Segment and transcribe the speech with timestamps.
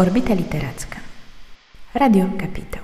[0.00, 0.96] Orbita Literacka.
[1.94, 2.82] Radio Kapitał.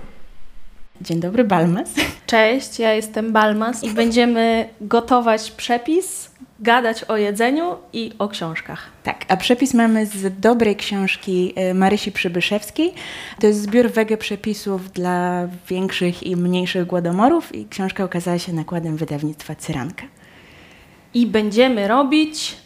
[1.01, 1.95] Dzień dobry, Balmas.
[2.27, 8.91] Cześć, ja jestem Balmas i będziemy gotować przepis, gadać o jedzeniu i o książkach.
[9.03, 12.95] Tak, a przepis mamy z dobrej książki e, Marysi Przybyszewskiej.
[13.41, 18.97] To jest zbiór wege przepisów dla większych i mniejszych głodomorów i książka okazała się nakładem
[18.97, 20.05] wydawnictwa Cyranka.
[21.15, 22.66] I będziemy robić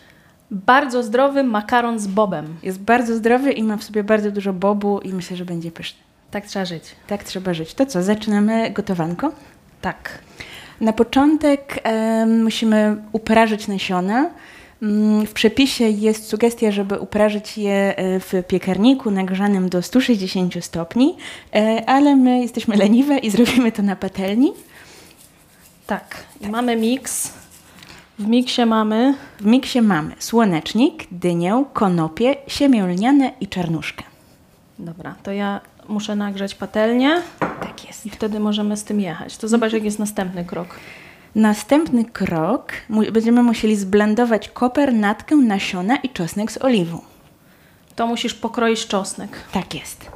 [0.50, 2.56] bardzo zdrowy makaron z bobem.
[2.62, 6.00] Jest bardzo zdrowy i ma w sobie bardzo dużo bobu i myślę, że będzie pyszny.
[6.30, 6.84] Tak trzeba żyć.
[7.06, 7.74] Tak trzeba żyć.
[7.74, 9.32] To co, zaczynamy gotowanko?
[9.80, 10.18] Tak.
[10.80, 11.82] Na początek
[12.26, 14.30] musimy uprażyć nasiona.
[14.82, 21.16] Mm, w przepisie jest sugestia, żeby uprażyć je e, w piekarniku nagrzanym do 160 stopni,
[21.54, 24.52] e, ale my jesteśmy leniwe i zrobimy to na patelni.
[25.86, 26.24] Tak.
[26.40, 26.50] Tak.
[26.50, 27.39] mamy miks.
[28.20, 29.14] W miksie mamy...
[29.40, 34.04] W miksie mamy słonecznik, dynię, konopie, siemię lniane i czarnuszkę.
[34.78, 37.22] Dobra, to ja muszę nagrzać patelnię.
[37.38, 38.06] Tak jest.
[38.06, 39.36] I wtedy możemy z tym jechać.
[39.36, 40.68] To zobacz, jak jest następny krok.
[41.34, 42.72] Następny krok,
[43.12, 47.00] będziemy musieli zblendować koper, natkę, nasiona i czosnek z oliwą.
[47.96, 49.30] To musisz pokroić czosnek.
[49.52, 50.10] Tak jest.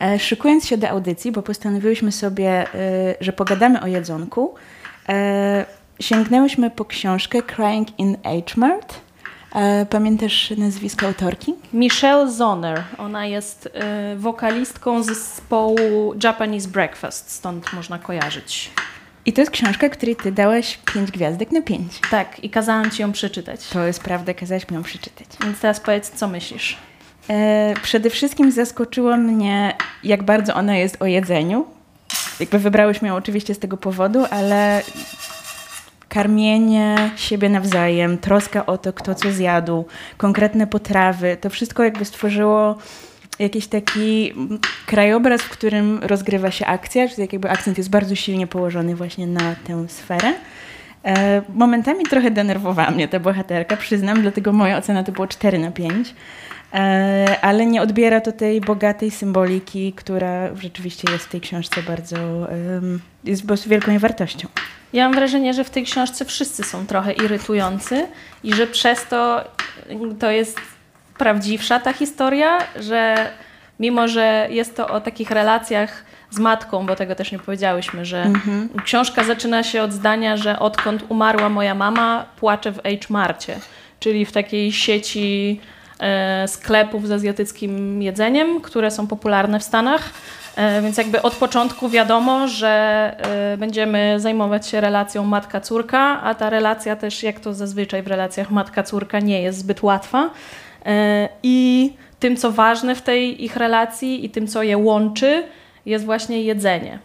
[0.00, 4.54] E, szykując się do audycji, bo postanowiłyśmy sobie, e, że pogadamy o jedzonku,
[6.00, 9.06] sięgnęłyśmy po książkę Crying in H-Mart
[9.56, 11.54] E, pamiętasz nazwisko autorki?
[11.72, 12.82] Michelle Zoner.
[12.98, 18.70] Ona jest y, wokalistką zespołu Japanese Breakfast, stąd można kojarzyć.
[19.26, 21.92] I to jest książka, której ty dałaś pięć gwiazdek na pięć.
[22.10, 23.68] Tak, i kazałam ci ją przeczytać.
[23.68, 25.26] To jest prawda, kazałaś mi ją przeczytać.
[25.44, 26.76] Więc teraz powiedz, co myślisz?
[27.30, 31.66] E, przede wszystkim zaskoczyło mnie, jak bardzo ona jest o jedzeniu.
[32.40, 34.82] Jakby wybrałyśmy ją oczywiście z tego powodu, ale
[36.08, 39.84] karmienie siebie nawzajem, troska o to, kto co zjadł,
[40.16, 42.78] konkretne potrawy, to wszystko jakby stworzyło
[43.38, 44.32] jakiś taki
[44.86, 49.54] krajobraz, w którym rozgrywa się akcja, czyli jakby akcent jest bardzo silnie położony właśnie na
[49.66, 50.32] tę sferę.
[51.04, 55.70] E, momentami trochę denerwowała mnie ta bohaterka, przyznam, dlatego moja ocena to było 4 na
[55.70, 56.14] 5.
[56.74, 62.16] E, ale nie odbiera to tej bogatej symboliki, która rzeczywiście jest w tej książce bardzo,
[63.24, 64.48] jest po prostu wielką wartością.
[64.92, 68.06] Ja mam wrażenie, że w tej książce wszyscy są trochę irytujący
[68.44, 69.44] i że przez to
[70.18, 70.60] to jest
[71.18, 73.30] prawdziwsza ta historia, że
[73.80, 78.22] mimo, że jest to o takich relacjach z matką, bo tego też nie powiedziałyśmy, że
[78.22, 78.68] mhm.
[78.84, 83.58] książka zaczyna się od zdania, że odkąd umarła moja mama, płaczę w H-Marcie,
[84.00, 85.60] czyli w takiej sieci
[86.46, 90.10] sklepów z azjatyckim jedzeniem, które są popularne w Stanach.
[90.56, 92.68] E, więc jakby od początku wiadomo, że
[93.18, 98.50] e, będziemy zajmować się relacją matka-córka, a ta relacja też, jak to zazwyczaj w relacjach
[98.50, 100.30] matka-córka, nie jest zbyt łatwa.
[100.86, 105.42] E, I tym, co ważne w tej ich relacji i tym, co je łączy,
[105.86, 106.98] jest właśnie jedzenie.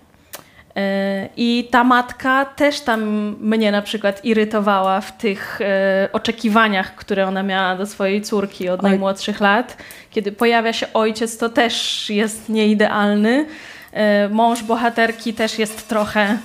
[1.37, 3.01] I ta matka też tam
[3.39, 8.83] mnie na przykład irytowała w tych e, oczekiwaniach, które ona miała do swojej córki od
[8.83, 8.89] Oj.
[8.89, 9.77] najmłodszych lat.
[10.11, 13.45] Kiedy pojawia się ojciec, to też jest nieidealny.
[13.91, 16.37] E, mąż bohaterki też jest trochę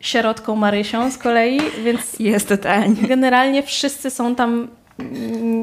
[0.00, 3.08] sierotką Marysią z kolei, więc jest totalnie.
[3.08, 4.68] Generalnie wszyscy są tam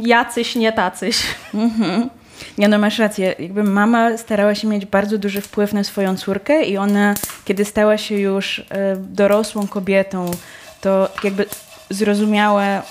[0.02, 1.18] jacyś, nie tacyś.
[1.54, 2.10] Mhm.
[2.58, 3.36] Nie, no masz rację.
[3.40, 7.14] Jakby mama starała się mieć bardzo duży wpływ na swoją córkę i ona,
[7.46, 8.64] kiedy stała się już y,
[8.98, 10.32] dorosłą kobietą,
[10.82, 11.46] to jakby
[11.90, 12.84] zrozumiała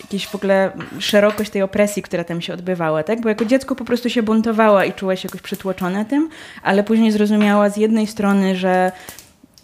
[0.00, 3.20] jakieś w ogóle szerokość tej opresji, która tam się odbywała, tak?
[3.20, 6.28] Bo jako dziecko po prostu się buntowała i czuła się jakoś przytłoczona tym,
[6.62, 8.92] ale później zrozumiała z jednej strony, że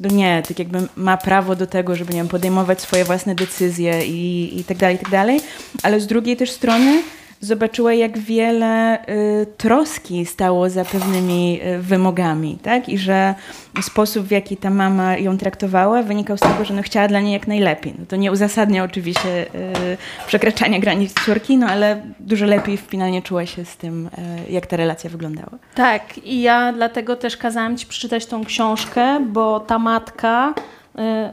[0.00, 4.06] no nie, tak jakby ma prawo do tego, żeby nie wiem, podejmować swoje własne decyzje
[4.06, 5.40] i, i tak dalej, i tak dalej,
[5.82, 7.02] ale z drugiej też strony
[7.42, 12.88] zobaczyła, jak wiele y, troski stało za pewnymi y, wymogami, tak?
[12.88, 13.34] I że
[13.82, 17.32] sposób, w jaki ta mama ją traktowała, wynikał z tego, że no, chciała dla niej
[17.32, 17.94] jak najlepiej.
[17.98, 23.46] No, to nie uzasadnia oczywiście y, przekraczania granic córki, no ale dużo lepiej finalnie czuła
[23.46, 24.10] się z tym,
[24.50, 25.58] jak ta relacja wyglądała.
[25.74, 30.54] Tak, i ja dlatego też kazałam ci przeczytać tą książkę, bo ta matka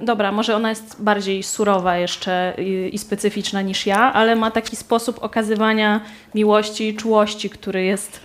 [0.02, 4.76] dobra, może ona jest bardziej surowa jeszcze i, i, specyficzna niż ja, ale ma taki
[4.76, 6.02] sposób okazywania
[6.36, 8.20] miłości i czułości, który jest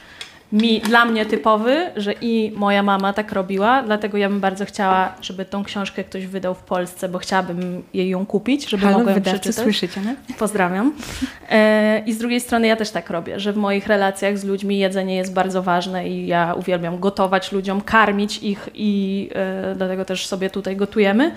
[0.55, 5.15] mi, dla mnie typowy, że i moja mama tak robiła, dlatego ja bym bardzo chciała,
[5.21, 9.13] żeby tą książkę ktoś wydał w Polsce, bo chciałabym jej ją kupić, żeby Halo, mogła
[9.13, 9.55] ją przeczytać.
[9.65, 10.17] słyszycie, nie?
[10.39, 10.93] Pozdrawiam.
[11.51, 14.79] E, I z drugiej strony ja też tak robię, że w moich relacjach z ludźmi
[14.79, 20.27] jedzenie jest bardzo ważne i ja uwielbiam gotować ludziom, karmić ich i e, dlatego też
[20.27, 21.33] sobie tutaj gotujemy.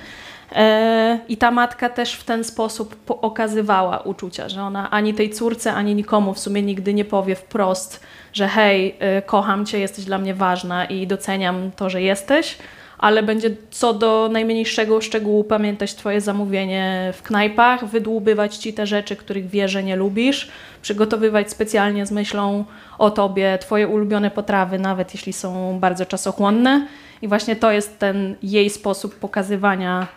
[0.55, 5.73] E, I ta matka też w ten sposób okazywała uczucia, że ona ani tej córce,
[5.73, 8.03] ani nikomu w sumie nigdy nie powie wprost,
[8.37, 12.57] że hej, e, kocham cię, jesteś dla mnie ważna i doceniam to, że jesteś,
[12.97, 19.15] ale będzie co do najmniejszego szczegółu pamiętać Twoje zamówienie w knajpach, wydłubywać Ci te rzeczy,
[19.15, 20.51] których wie, że nie lubisz,
[20.81, 22.65] przygotowywać specjalnie z myślą
[22.97, 26.87] o Tobie Twoje ulubione potrawy, nawet jeśli są bardzo czasochłonne.
[27.21, 30.07] I właśnie to jest ten jej sposób pokazywania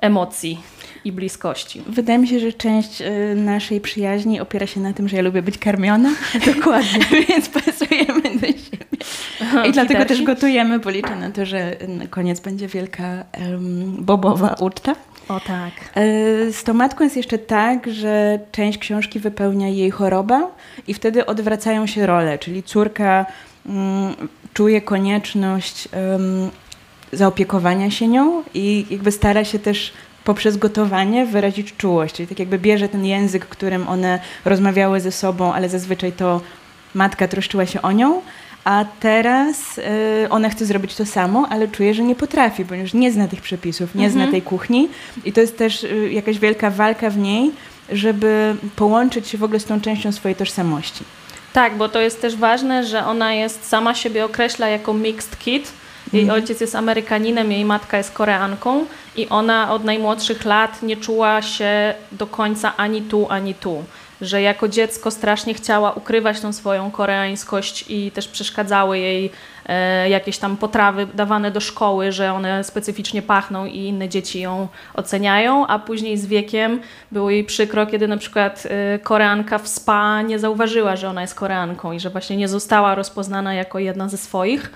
[0.00, 0.60] emocji
[1.04, 1.82] i bliskości.
[1.86, 5.42] Wydaje mi się, że część y, naszej przyjaźni opiera się na tym, że ja lubię
[5.42, 6.10] być karmiona.
[6.54, 7.00] Dokładnie.
[7.28, 8.84] Więc pasujemy do siebie.
[9.68, 14.54] I dlatego też gotujemy, bo liczę na to, że na koniec będzie wielka um, bobowa
[14.60, 14.94] uczta.
[15.28, 15.72] O tak.
[15.94, 20.50] E, z tą matką jest jeszcze tak, że część książki wypełnia jej choroba
[20.88, 23.26] i wtedy odwracają się role, czyli córka
[23.66, 24.14] um,
[24.54, 26.50] czuje konieczność um,
[27.12, 29.92] zaopiekowania się nią i jakby stara się też
[30.24, 35.52] poprzez gotowanie wyrazić czułość, czyli tak jakby bierze ten język, którym one rozmawiały ze sobą,
[35.52, 36.40] ale zazwyczaj to
[36.94, 38.22] matka troszczyła się o nią,
[38.64, 39.82] a teraz y,
[40.30, 43.94] ona chce zrobić to samo, ale czuje, że nie potrafi, ponieważ nie zna tych przepisów,
[43.94, 44.22] nie mhm.
[44.22, 44.88] zna tej kuchni
[45.24, 47.50] i to jest też y, jakaś wielka walka w niej,
[47.92, 51.04] żeby połączyć się w ogóle z tą częścią swojej tożsamości.
[51.52, 55.72] Tak, bo to jest też ważne, że ona jest sama siebie określa jako mixed kid,
[56.12, 56.42] jej mhm.
[56.42, 58.86] ojciec jest Amerykaninem, jej matka jest Koreanką
[59.16, 63.84] i ona od najmłodszych lat nie czuła się do końca ani tu, ani tu.
[64.20, 69.30] Że jako dziecko strasznie chciała ukrywać tą swoją koreańskość i też przeszkadzały jej
[69.66, 74.68] e, jakieś tam potrawy dawane do szkoły, że one specyficznie pachną i inne dzieci ją
[74.94, 76.80] oceniają, a później z wiekiem
[77.12, 81.34] było jej przykro, kiedy na przykład e, Koreanka w spa nie zauważyła, że ona jest
[81.34, 84.70] Koreanką i że właśnie nie została rozpoznana jako jedna ze swoich.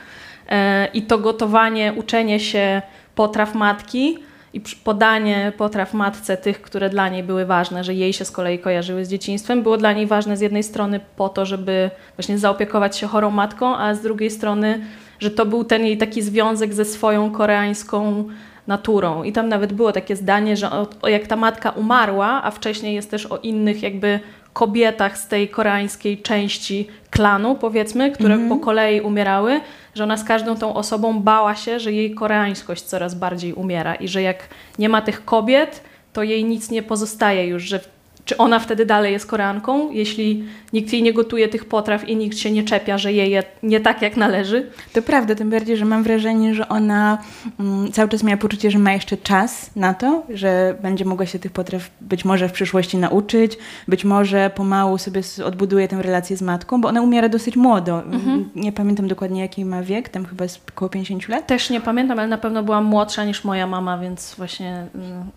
[0.49, 2.83] E, i to gotowanie, uczenie się
[3.15, 4.19] potraw matki
[4.55, 8.59] i podanie potraw matce tych, które dla niej były ważne, że jej się z kolei
[8.59, 12.99] kojarzyły z dzieciństwem, było dla niej ważne z jednej strony po to, żeby właśnie zaopiekować
[12.99, 14.81] się chorą matką, a z drugiej strony,
[15.21, 18.25] że to był ten jej taki związek ze swoją koreańską
[18.67, 19.23] naturą.
[19.23, 20.71] I tam nawet było takie zdanie, że
[21.03, 24.21] o jak ta matka umarła, a wcześniej jest też o innych jakby
[24.53, 28.49] kobietach z tej koreańskiej części klanu, powiedzmy, które mm -hmm.
[28.49, 29.61] po kolei umierały,
[29.95, 34.09] że ona z każdą tą osobą bała się, że jej koreańskość coraz bardziej umiera i
[34.09, 34.49] że jak
[34.79, 35.83] nie ma tych kobiet,
[36.13, 37.81] to jej nic nie pozostaje już, że
[38.29, 42.39] czy ona wtedy dalej jest Koreanką, jeśli nikt jej nie gotuje tych potraw i nikt
[42.39, 44.71] się nie czepia, że je je nie tak jak należy?
[44.93, 47.19] To prawda, tym bardziej, że mam wrażenie, że ona
[47.61, 51.39] mm, cały czas miała poczucie, że ma jeszcze czas na to, że będzie mogła się
[51.39, 53.59] tych potraw być może w przyszłości nauczyć,
[53.89, 58.03] być może pomału sobie odbuduje tę relację z matką, bo ona umiera dosyć młodo.
[58.03, 58.51] Mhm.
[58.57, 61.47] Nie pamiętam dokładnie jaki ma wiek, tam chyba jest około 50 lat.
[61.47, 64.87] Też nie pamiętam, ale na pewno była młodsza niż moja mama, więc właśnie...
[64.95, 65.31] Mm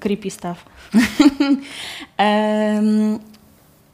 [0.00, 0.64] creepy stuff.
[2.18, 3.18] um,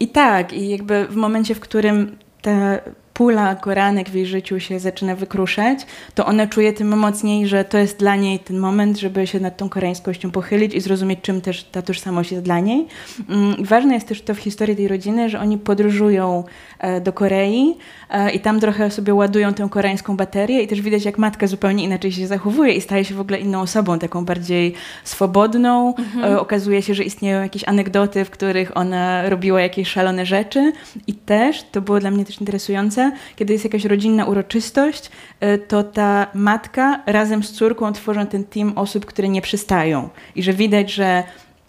[0.01, 2.81] I tak, i jakby w momencie, w którym ta
[3.15, 5.79] pula koranek w jej życiu się zaczyna wykruszać,
[6.15, 9.57] to ona czuje tym mocniej, że to jest dla niej ten moment, żeby się nad
[9.57, 12.87] tą koreańskością pochylić i zrozumieć, czym też ta tożsamość jest dla niej.
[13.29, 16.45] Mm, ważne jest też to w historii tej rodziny, że oni podróżują
[16.79, 17.75] e, do Korei
[18.11, 21.85] e, i tam trochę sobie ładują tę koreańską baterię i też widać, jak matka zupełnie
[21.85, 24.75] inaczej się zachowuje i staje się w ogóle inną osobą, taką bardziej
[25.05, 25.95] swobodną.
[25.99, 26.33] Mhm.
[26.33, 30.73] E, okazuje się, że istnieją jakieś anegdoty, w których ona robiła jakieś szalone rzeczy
[31.07, 33.04] i też, to było dla mnie też interesujące,
[33.37, 38.73] kiedy jest jakaś rodzinna uroczystość, e, to ta matka razem z córką tworzą ten team
[38.77, 40.09] osób, które nie przystają.
[40.37, 41.25] I że widać, że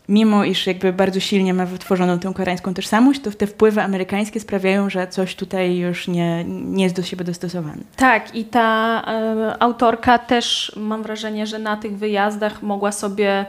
[0.09, 4.89] mimo iż jakby bardzo silnie ma wytworzoną tę koreańską tożsamość, to te wpływy amerykańskie sprawiają,
[4.89, 7.81] że coś tutaj już nie, nie jest do siebie dostosowane.
[7.95, 9.01] Tak, i ta
[9.53, 13.45] y, autorka też mam wrażenie, że na tych wyjazdach mogła sobie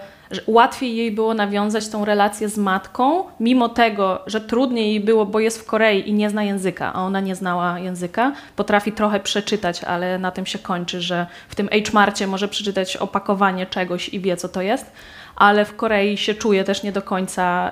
[0.46, 5.40] łatwiej jej było nawiązać tą relację z matką, mimo tego, że trudniej jej było, bo
[5.40, 8.32] jest w Korei i nie zna języka, a ona nie znała języka.
[8.56, 13.66] Potrafi trochę przeczytać, ale na tym się kończy, że w tym H-Marcie może przeczytać opakowanie
[13.66, 14.92] czegoś i wie, co to jest
[15.36, 17.70] ale w Korei się czuje też nie do końca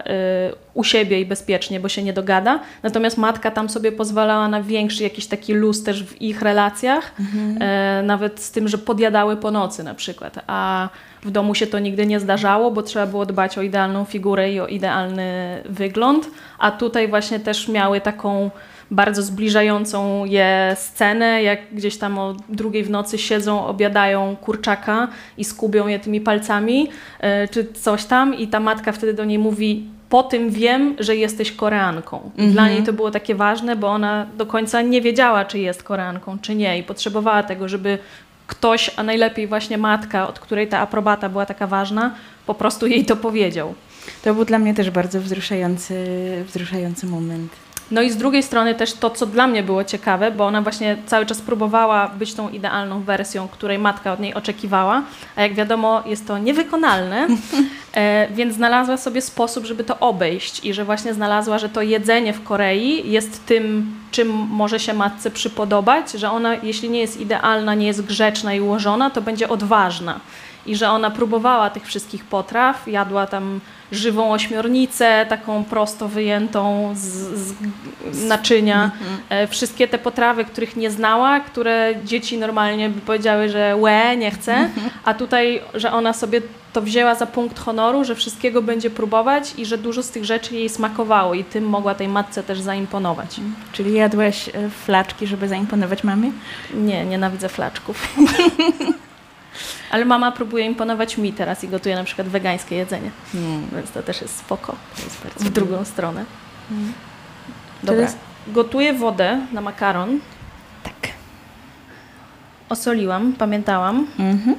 [0.50, 2.60] y, u siebie i bezpiecznie, bo się nie dogada.
[2.82, 7.62] Natomiast matka tam sobie pozwalała na większy jakiś taki luz też w ich relacjach, mhm.
[8.02, 10.88] y, nawet z tym, że podjadały po nocy na przykład, a
[11.24, 14.60] w domu się to nigdy nie zdarzało, bo trzeba było dbać o idealną figurę i
[14.60, 18.50] o idealny wygląd, a tutaj właśnie też miały taką
[18.90, 25.44] bardzo zbliżającą je scenę, jak gdzieś tam o drugiej w nocy siedzą, obiadają kurczaka i
[25.44, 26.88] skubią je tymi palcami,
[27.20, 31.16] e, czy coś tam i ta matka wtedy do niej mówi po tym wiem, że
[31.16, 32.30] jesteś Koreanką.
[32.36, 32.72] I Dla mhm.
[32.72, 36.54] niej to było takie ważne, bo ona do końca nie wiedziała, czy jest Koreanką, czy
[36.54, 37.98] nie i potrzebowała tego, żeby
[38.46, 42.14] ktoś, a najlepiej właśnie matka, od której ta aprobata była taka ważna,
[42.46, 43.74] po prostu jej to powiedział.
[44.22, 45.94] To był dla mnie też bardzo wzruszający,
[46.46, 47.52] wzruszający moment.
[47.90, 50.96] No i z drugiej strony też to, co dla mnie było ciekawe, bo ona właśnie
[51.06, 55.02] cały czas próbowała być tą idealną wersją, której matka od niej oczekiwała,
[55.36, 57.26] a jak wiadomo jest to niewykonalne,
[57.94, 62.32] e, więc znalazła sobie sposób, żeby to obejść i że właśnie znalazła, że to jedzenie
[62.32, 67.74] w Korei jest tym, czym może się matce przypodobać, że ona jeśli nie jest idealna,
[67.74, 70.20] nie jest grzeczna i ułożona, to będzie odważna
[70.66, 73.60] i że ona próbowała tych wszystkich potraw, jadła tam
[73.92, 77.04] żywą ośmiornicę, taką prosto wyjętą z,
[78.12, 78.84] z naczynia.
[78.84, 79.48] Mhm.
[79.48, 84.54] Wszystkie te potrawy, których nie znała, które dzieci normalnie by powiedziały, że łe, nie chcę,
[84.54, 84.90] mhm.
[85.04, 86.42] a tutaj, że ona sobie
[86.72, 90.54] to wzięła za punkt honoru, że wszystkiego będzie próbować i że dużo z tych rzeczy
[90.54, 93.38] jej smakowało i tym mogła tej matce też zaimponować.
[93.38, 93.54] Mhm.
[93.72, 96.32] Czyli jadłaś e, flaczki, żeby zaimponować mamie?
[96.74, 98.08] Nie, nienawidzę flaczków.
[99.90, 103.10] Ale mama próbuje imponować mi teraz i gotuje na przykład wegańskie jedzenie.
[103.32, 103.66] Hmm.
[103.72, 104.76] Więc to też jest spoko.
[105.04, 106.24] Jest w drugą stronę.
[106.68, 106.92] Hmm.
[107.82, 108.02] Dobra.
[108.02, 108.18] Jest...
[108.46, 110.20] Gotuję wodę na makaron.
[110.82, 111.12] Tak.
[112.68, 114.06] Osoliłam, pamiętałam.
[114.18, 114.56] Mhm.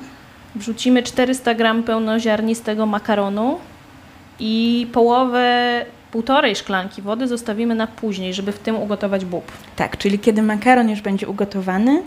[0.55, 3.59] Wrzucimy 400 gram pełnoziarnistego makaronu
[4.39, 9.51] i połowę półtorej szklanki wody zostawimy na później, żeby w tym ugotować bób.
[9.75, 12.03] Tak, czyli kiedy makaron już będzie ugotowany,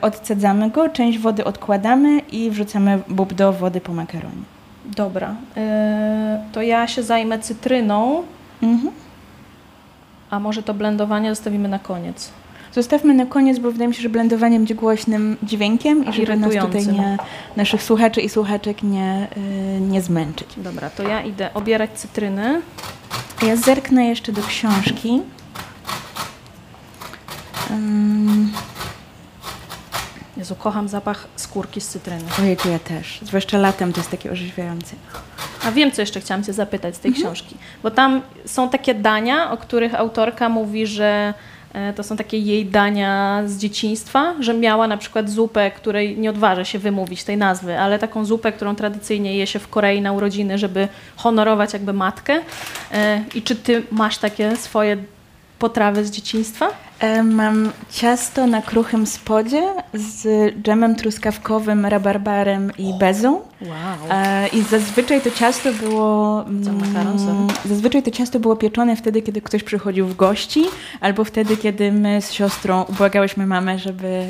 [0.00, 4.42] odcedzamy go, część wody odkładamy i wrzucamy bób do wody po makaronie.
[4.84, 8.22] Dobra, e, to ja się zajmę cytryną,
[8.62, 8.94] mhm.
[10.30, 12.30] a może to blendowanie zostawimy na koniec.
[12.72, 16.54] Zostawmy na koniec, bo wydaje mi się, że blendowanie będzie głośnym dźwiękiem i żeby nas
[16.54, 17.16] tutaj nie,
[17.56, 19.28] naszych słuchaczy i słuchaczek nie,
[19.74, 20.48] yy, nie zmęczyć.
[20.56, 22.62] Dobra, to ja idę obierać cytryny.
[23.42, 25.22] Ja zerknę jeszcze do książki.
[30.36, 32.24] Jezu, kocham zapach skórki z cytryny.
[32.40, 33.20] Ojejku, ja też.
[33.22, 34.96] Zwłaszcza latem to jest takie orzeźwiające.
[35.64, 37.24] A wiem, co jeszcze chciałam Cię zapytać z tej mhm.
[37.24, 37.56] książki.
[37.82, 41.34] Bo tam są takie dania, o których autorka mówi, że
[41.72, 46.30] e, to są takie jej dania z dzieciństwa, że miała na przykład zupę, której nie
[46.30, 50.12] odważa się wymówić tej nazwy, ale taką zupę, którą tradycyjnie je się w Korei na
[50.12, 52.40] urodziny, żeby honorować jakby matkę.
[52.92, 54.96] E, I czy ty masz takie swoje
[55.58, 56.68] potrawy z dzieciństwa?
[57.00, 59.62] E, mam ciasto na kruchym spodzie
[59.94, 63.32] z dżemem truskawkowym, rabarbarem i bezą.
[63.60, 63.70] Wow.
[64.10, 66.44] E, I zazwyczaj to ciasto było.
[66.64, 70.64] Co, makaron, mm, zazwyczaj to ciasto było pieczone wtedy, kiedy ktoś przychodził w gości,
[71.00, 74.28] albo wtedy, kiedy my z siostrą ubłagałyśmy mamę, żeby e,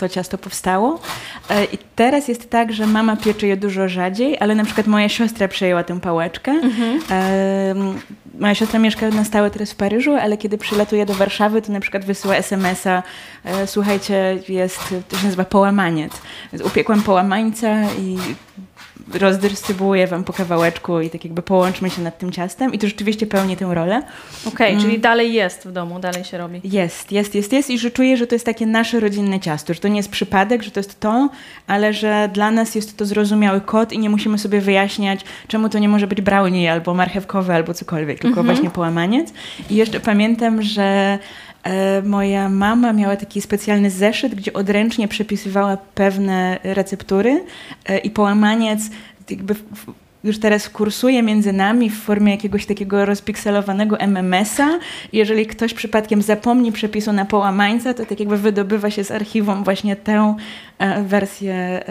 [0.00, 1.00] to ciasto powstało.
[1.72, 5.48] I teraz jest tak, że mama piecze je dużo rzadziej, ale na przykład moja siostra
[5.48, 6.52] przejęła tę pałeczkę.
[6.52, 7.00] Mhm.
[8.38, 11.80] Moja siostra mieszka na stałe teraz w Paryżu, ale kiedy przylatuje do Warszawy, to na
[11.80, 13.02] przykład wysyła SMS-a,
[13.44, 16.12] e, słuchajcie, jest, to się nazywa połamaniec.
[16.64, 18.18] Upiekłam połamańca i
[19.14, 23.26] rozdystrybuuję wam po kawałeczku i tak jakby połączmy się nad tym ciastem i to rzeczywiście
[23.26, 24.02] pełni tę rolę.
[24.40, 24.82] Okej, okay, mm.
[24.82, 26.60] czyli dalej jest w domu, dalej się robi.
[26.64, 29.80] Jest, jest, jest, jest i że czuję, że to jest takie nasze rodzinne ciasto, że
[29.80, 31.28] to nie jest przypadek, że to jest to,
[31.66, 35.78] ale że dla nas jest to zrozumiały kod i nie musimy sobie wyjaśniać, czemu to
[35.78, 38.54] nie może być brownie albo marchewkowe albo cokolwiek, tylko mm -hmm.
[38.54, 39.32] właśnie połamaniec.
[39.70, 41.18] I jeszcze pamiętam, że
[42.04, 47.44] moja mama miała taki specjalny zeszyt, gdzie odręcznie przepisywała pewne receptury
[47.86, 48.80] e, i połamaniec
[49.30, 49.54] jakby
[50.24, 54.78] już teraz kursuje między nami w formie jakiegoś takiego rozpikselowanego MMS-a.
[55.12, 59.96] Jeżeli ktoś przypadkiem zapomni przepisu na połamańca, to tak jakby wydobywa się z archiwum właśnie
[59.96, 60.36] tę
[60.78, 61.84] e, wersję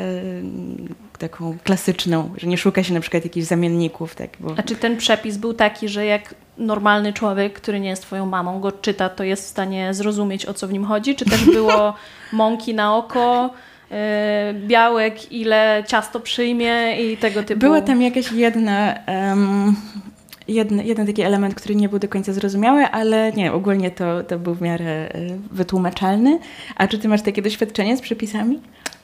[1.20, 4.16] taką klasyczną, że nie szuka się na przykład jakichś zamienników.
[4.16, 4.54] Tak, bo...
[4.58, 8.60] A czy ten przepis był taki, że jak normalny człowiek, który nie jest twoją mamą,
[8.60, 11.16] go czyta, to jest w stanie zrozumieć, o co w nim chodzi?
[11.16, 11.94] Czy też było
[12.34, 13.50] mąki na oko,
[13.92, 13.98] yy,
[14.54, 17.60] białek, ile ciasto przyjmie i tego typu?
[17.60, 18.96] Była tam jakaś jedna...
[19.08, 19.76] Um,
[20.50, 24.40] jeden, jeden taki element, który nie był do końca zrozumiały, ale nie, ogólnie to, to
[24.40, 25.12] był w miarę e,
[25.52, 26.40] wytłumaczalny.
[26.76, 28.60] A czy ty masz takie doświadczenie z przepisami?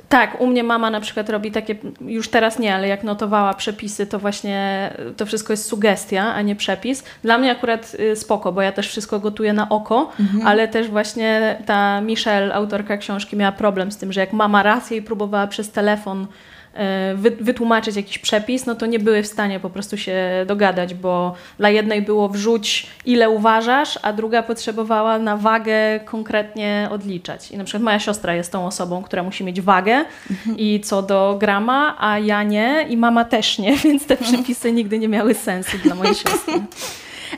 [0.09, 4.07] Tak, u mnie mama na przykład robi takie, już teraz nie, ale jak notowała przepisy,
[4.07, 7.03] to właśnie to wszystko jest sugestia, a nie przepis.
[7.23, 10.47] Dla mnie akurat y, spoko, bo ja też wszystko gotuję na oko, mhm.
[10.47, 14.91] ale też właśnie ta Michelle, autorka książki, miała problem z tym, że jak mama raz
[14.91, 16.27] jej próbowała przez telefon
[17.39, 20.15] wytłumaczyć jakiś przepis, no to nie były w stanie po prostu się
[20.47, 27.51] dogadać, bo dla jednej było wrzuć ile uważasz, a druga potrzebowała na wagę konkretnie odliczać.
[27.51, 30.57] I na przykład moja siostra jest tą osobą, która musi mieć wagę mhm.
[30.57, 34.99] i co do grama, a ja nie i mama też nie, więc te przepisy nigdy
[34.99, 36.53] nie miały sensu dla mojej siostry.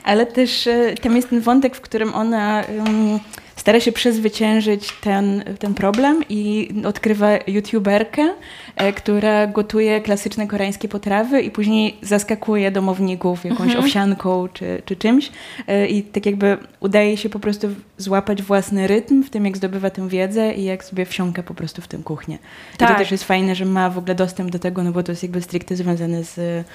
[0.04, 3.20] Ale też e, tam jest ten wątek, w którym ona um,
[3.58, 8.34] stara się przezwyciężyć ten, ten problem i odkrywa youtuberkę,
[8.76, 13.84] e, która gotuje klasyczne koreańskie potrawy i później zaskakuje domowników jakąś mhm.
[13.84, 15.30] owsianką czy, czy czymś
[15.66, 19.90] e, i tak jakby udaje się po prostu złapać własny rytm w tym, jak zdobywa
[19.90, 22.38] tę wiedzę i jak sobie wsiąka po prostu w tę kuchnię.
[22.76, 22.90] Tak.
[22.90, 25.12] I to też jest fajne, że ma w ogóle dostęp do tego, no bo to
[25.12, 26.66] jest jakby stricte związane z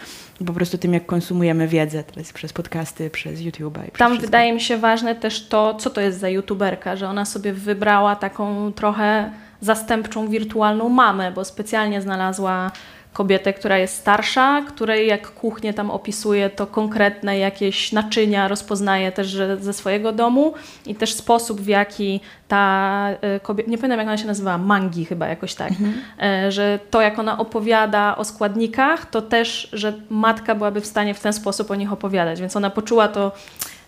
[0.45, 3.91] po prostu tym, jak konsumujemy wiedzę teraz przez podcasty, przez YouTube'a.
[3.97, 4.27] Tam wszystko.
[4.27, 6.27] wydaje mi się ważne też to, co to jest za
[6.73, 12.71] youtuberka, że ona sobie wybrała taką trochę zastępczą wirtualną mamę, bo specjalnie znalazła
[13.13, 19.37] kobietę, która jest starsza, której jak kuchnię tam opisuje, to konkretne jakieś naczynia rozpoznaje też
[19.59, 20.53] ze swojego domu
[20.85, 25.05] i też sposób, w jaki ta e, kobieta, nie pamiętam jak ona się nazywa, Mangi
[25.05, 25.93] chyba jakoś tak, mhm.
[26.21, 31.13] E, że to jak ona opowiada o składnikach, to też, że matka byłaby w stanie
[31.13, 33.31] w ten sposób o nich opowiadać, więc ona poczuła to,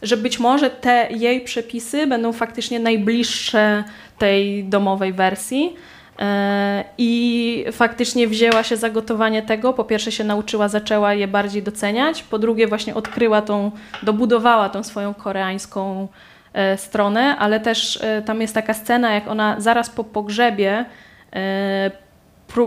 [0.01, 3.83] że być może te jej przepisy będą faktycznie najbliższe
[4.17, 5.75] tej domowej wersji,
[6.97, 9.73] I faktycznie wzięła się za gotowanie tego.
[9.73, 12.23] Po pierwsze się nauczyła, zaczęła je bardziej doceniać.
[12.23, 13.71] Po drugie właśnie odkryła tą,
[14.03, 16.07] dobudowała tą swoją koreańską
[16.53, 20.85] e, stronę, ale też e, tam jest taka scena, jak ona zaraz po pogrzebie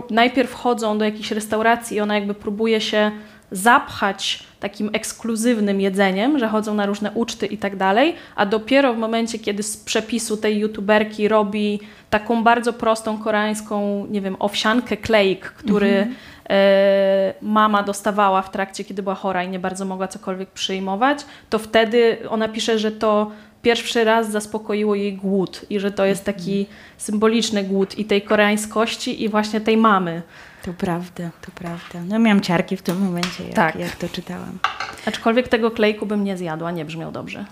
[0.09, 3.11] najpierw wchodzą do jakiejś restauracji i ona jakby próbuje się
[3.51, 8.97] zapchać takim ekskluzywnym jedzeniem, że chodzą na różne uczty i tak dalej, a dopiero w
[8.97, 11.79] momencie, kiedy z przepisu tej youtuberki robi
[12.09, 16.15] taką bardzo prostą koreańską, nie wiem, owsiankę klejk, który mhm.
[16.49, 21.59] e, mama dostawała w trakcie, kiedy była chora i nie bardzo mogła cokolwiek przyjmować, to
[21.59, 26.59] wtedy ona pisze, że to pierwszy raz zaspokoiło jej głód i że to jest taki
[26.59, 26.77] mhm.
[26.97, 30.21] symboliczny głód i tej koreańskości i właśnie tej mamy.
[30.69, 31.99] To prawda, to prawda.
[32.07, 33.75] No miałam ciarki w tym momencie, jak, tak.
[33.75, 34.59] jak to czytałam.
[35.05, 37.45] Aczkolwiek tego klejku bym nie zjadła, nie brzmiał dobrze.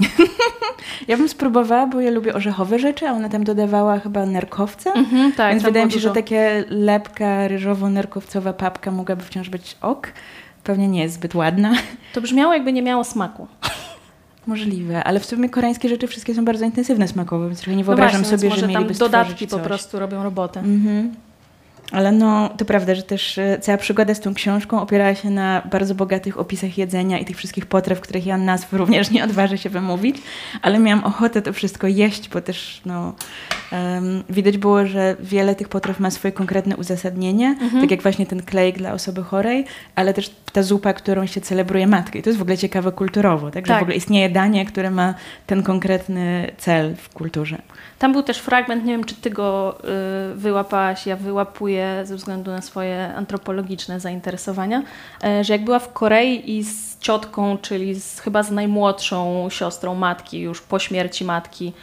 [1.07, 4.91] ja bym spróbowała, bo ja lubię orzechowe rzeczy, a ona tam dodawała chyba nerkowce.
[4.93, 6.09] Mhm, tak, Więc wydaje mi się, dużo.
[6.09, 10.13] że takie lepka ryżowo-nerkowcowa papka mogłaby wciąż być ok.
[10.63, 11.73] Pewnie nie jest zbyt ładna.
[12.13, 13.47] To brzmiało jakby nie miało smaku.
[14.47, 17.85] Możliwe, ale w sumie koreańskie rzeczy wszystkie są bardzo intensywne smakowo, więc trochę nie no
[17.85, 20.59] wyobrażam no właśnie, sobie, że mieliby dodatki po prostu robią robotę.
[20.59, 21.26] Mhm.
[21.91, 25.61] Ale no, to prawda, że też e, cała przygoda z tą książką opierała się na
[25.71, 29.69] bardzo bogatych opisach jedzenia i tych wszystkich potraw, których ja nazw również nie odważę się
[29.69, 30.17] wymówić,
[30.61, 33.13] ale miałam ochotę to wszystko jeść, bo też no,
[33.71, 37.81] um, widać było, że wiele tych potraw ma swoje konkretne uzasadnienie, mhm.
[37.81, 41.87] tak jak właśnie ten klejk dla osoby chorej, ale też ta zupa, którą się celebruje
[41.87, 42.19] matkę.
[42.19, 43.67] I to jest w ogóle ciekawe kulturowo, tak?
[43.67, 43.79] Że tak.
[43.79, 45.13] w ogóle istnieje danie, które ma
[45.45, 47.61] ten konkretny cel w kulturze.
[47.99, 49.77] Tam był też fragment, nie wiem czy ty go
[50.31, 54.83] y, wyłapałaś, ja wyłapuję ze względu na swoje antropologiczne zainteresowania,
[55.39, 59.95] y, że jak była w Korei i z ciotką, czyli z, chyba z najmłodszą siostrą
[59.95, 61.73] matki, już po śmierci matki,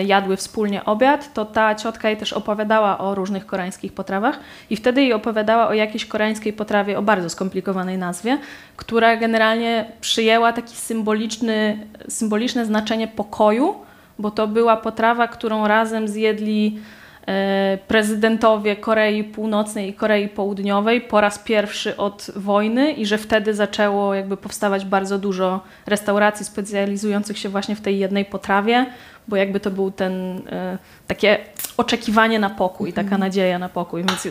[0.00, 4.38] y, jadły wspólnie obiad, to ta ciotka jej też opowiadała o różnych koreańskich potrawach
[4.70, 8.38] i wtedy jej opowiadała o jakiejś koreańskiej potrawie o bardzo skomplikowanej nazwie,
[8.76, 13.87] która generalnie przyjęła taki symboliczny, symboliczne znaczenie pokoju,
[14.18, 16.80] bo to była potrawa, którą razem zjedli
[17.26, 23.54] e, prezydentowie Korei Północnej i Korei Południowej po raz pierwszy od wojny i że wtedy
[23.54, 28.86] zaczęło jakby powstawać bardzo dużo restauracji specjalizujących się właśnie w tej jednej potrawie,
[29.28, 31.38] bo jakby to był ten e, takie
[31.76, 33.20] oczekiwanie na pokój, taka mhm.
[33.20, 34.04] nadzieja na pokój.
[34.04, 34.28] Więc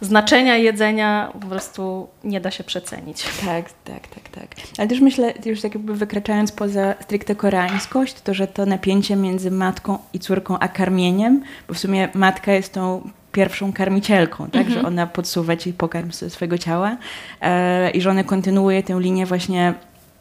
[0.00, 3.22] znaczenia jedzenia po prostu nie da się przecenić.
[3.44, 4.48] Tak, tak, tak, tak.
[4.78, 9.50] Ale też myślę, już tak jakby wykraczając poza stricte koreańskość, to że to napięcie między
[9.50, 14.76] matką i córką a karmieniem, bo w sumie matka jest tą pierwszą karmicielką, tak, że
[14.76, 14.86] mhm.
[14.86, 16.96] ona podsuwa ci pokarm swojego ciała
[17.40, 19.74] e, i że ona kontynuuje tę linię właśnie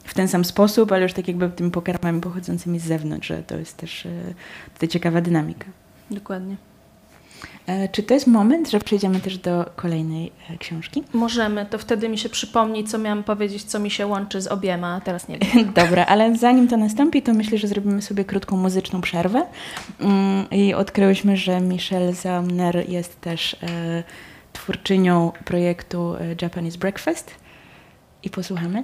[0.03, 3.57] w ten sam sposób, ale już tak jakby tymi pokarmami pochodzącymi z zewnątrz, że to
[3.57, 4.07] jest też
[4.81, 5.65] e, ciekawa dynamika.
[6.11, 6.55] Dokładnie.
[7.69, 11.03] E, czy to jest moment, że przejdziemy też do kolejnej e, książki?
[11.13, 14.95] Możemy, to wtedy mi się przypomni, co miałam powiedzieć, co mi się łączy z obiema,
[14.95, 15.71] a teraz nie wiem.
[15.85, 19.45] Dobra, ale zanim to nastąpi, to myślę, że zrobimy sobie krótką muzyczną przerwę.
[19.99, 24.03] Mm, I odkryłyśmy, że Michelle Zamner jest też e,
[24.53, 27.31] twórczynią projektu Japanese Breakfast.
[28.23, 28.83] I posłuchamy.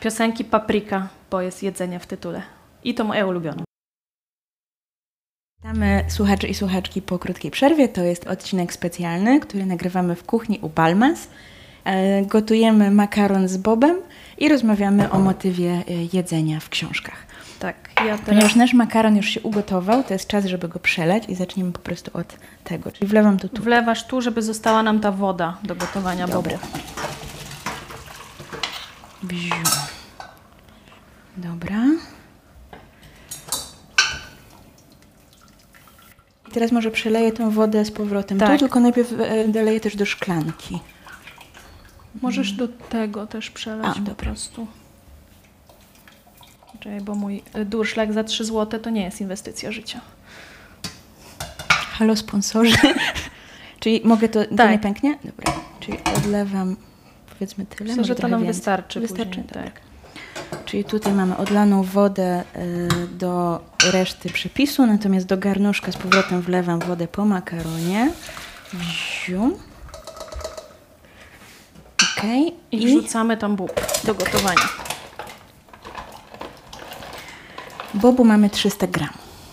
[0.00, 2.42] Piosenki Paprika, bo jest jedzenie w tytule.
[2.84, 3.67] I to moje ulubione.
[5.62, 7.88] Witamy słuchaczy i słuchaczki po krótkiej przerwie.
[7.88, 11.28] To jest odcinek specjalny, który nagrywamy w kuchni u Balmas.
[11.84, 13.96] E, gotujemy makaron z bobem
[14.38, 17.26] i rozmawiamy o motywie e, jedzenia w książkach.
[17.58, 18.20] Tak, ja teraz...
[18.20, 21.78] Ponieważ nasz makaron już się ugotował, to jest czas, żeby go przelać i zaczniemy po
[21.78, 22.92] prostu od tego.
[22.92, 23.62] Czyli wlewam to tu.
[23.62, 26.52] Wlewasz tu, żeby została nam ta woda do gotowania Dobra.
[26.52, 26.64] bobu.
[29.22, 29.54] Bziu.
[31.36, 31.82] Dobra.
[36.48, 38.52] Teraz może przeleję tą wodę z powrotem Tak.
[38.52, 40.78] tu, tylko najpierw e, doleję też do szklanki.
[42.22, 44.14] Możesz do tego też przelać A, po dobra.
[44.14, 44.66] prostu.
[46.80, 50.00] Czekaj, bo mój y, durszlak za 3 zł to nie jest inwestycja życia.
[51.68, 52.76] Halo sponsorzy.
[53.80, 54.70] Czyli mogę to, to Tak.
[54.70, 55.18] nie pęknie?
[55.24, 55.52] Dobra.
[55.80, 56.76] Czyli odlewam
[57.32, 57.90] powiedzmy tyle.
[57.90, 58.54] Myślę, że to nam więcej.
[58.54, 59.00] wystarczy.
[59.00, 59.42] Wystarczy?
[59.42, 59.80] Później, tak.
[60.68, 63.60] Czyli tutaj mamy odlaną wodę y, do
[63.92, 68.12] reszty przepisu, natomiast do garnuszka z powrotem wlewam wodę po makaronie.
[68.82, 69.54] Zium.
[72.18, 72.54] Okej.
[72.72, 73.72] I wrzucamy tam bób
[74.04, 74.68] do gotowania.
[77.94, 79.08] bobu mamy 300 gram.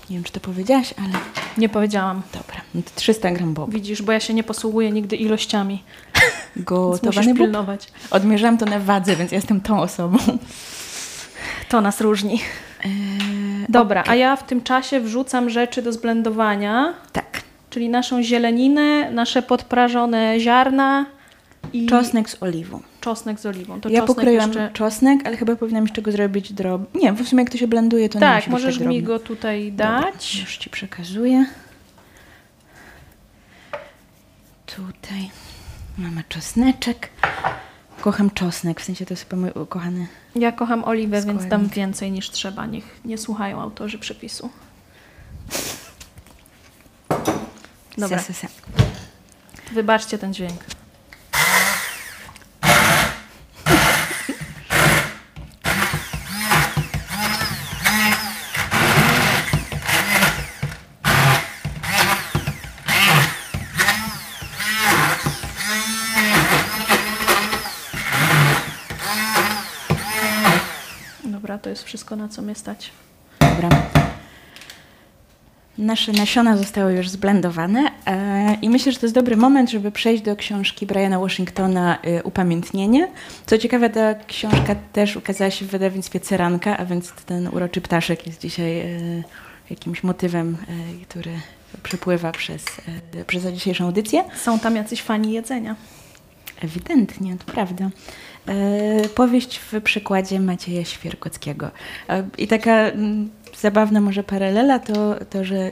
[0.10, 1.14] Nie wiem, czy to powiedziałaś, ale
[1.58, 2.22] Nie powiedziałam.
[2.34, 2.62] dobra.
[2.76, 3.72] No to 300 gram bobu.
[3.72, 5.84] Widzisz, bo ja się nie posługuję nigdy ilościami.
[6.56, 7.38] Gotowany bób.
[7.38, 7.88] pilnować.
[8.12, 10.18] Odmierzałam to na wadze, więc jestem tą osobą.
[11.70, 12.42] To nas różni.
[12.86, 12.92] Eee,
[13.70, 17.42] Dobra, a ja w tym czasie wrzucam rzeczy do zblendowania, tak.
[17.70, 21.06] czyli naszą zieleninę, nasze podprażone ziarna
[21.74, 22.82] i Czosnek z oliwą.
[23.02, 23.82] czosnek z oliwą.
[23.82, 24.70] To ja czosnek pokroiłam jeszcze...
[24.74, 27.02] czosnek, ale chyba powinnam jeszcze go zrobić drobny.
[27.02, 29.04] Nie, w sumie jak to się blenduje, to nie Tak, musi być możesz tak mi
[29.04, 30.36] go tutaj Dobra, dać.
[30.42, 31.46] już Ci przekazuję.
[34.66, 35.30] Tutaj
[35.98, 37.10] mamy czosneczek.
[38.02, 40.08] Kocham czosnek, w sensie to jest chyba mój ukochany.
[40.36, 42.66] Ja kocham oliwę, więc dam więcej niż trzeba.
[42.66, 44.50] Niech nie słuchają autorzy przepisu.
[47.98, 48.48] Dobra, Se, se, se.
[49.74, 50.60] wybaczcie ten dźwięk.
[71.24, 72.92] Dobra, to jest wszystko, na co mnie stać.
[73.40, 73.70] Dobra.
[75.78, 80.24] Nasze nasiona zostały już zblendowane e, i myślę, że to jest dobry moment, żeby przejść
[80.24, 83.08] do książki Briana Washingtona y, Upamiętnienie.
[83.46, 88.28] Co ciekawe, ta książka też ukazała się w wydawnictwie Ceranka, a więc ten uroczy ptaszek
[88.28, 89.24] jest dzisiaj y,
[89.70, 90.58] jakimś motywem,
[91.02, 91.32] y, który
[91.84, 92.66] przepływa przez,
[93.28, 94.24] przez dzisiejszą audycję.
[94.44, 95.76] Są tam jacyś fani jedzenia.
[96.62, 97.90] Ewidentnie, to prawda.
[98.48, 101.72] E, powieść w przykładzie Macieja Świerkockiego.
[102.10, 105.72] E, I taka mm, zabawna może paralela to, to, że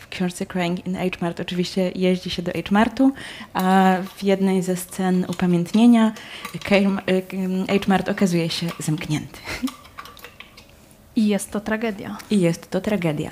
[0.00, 3.12] w książce Crying in H-Mart oczywiście jeździ się do H-Martu,
[3.54, 6.12] a w jednej ze scen upamiętnienia
[6.54, 6.76] e, k-
[7.68, 9.38] H-Mart okazuje się zamknięty.
[11.16, 12.16] I jest to tragedia.
[12.30, 13.30] I jest to tragedia,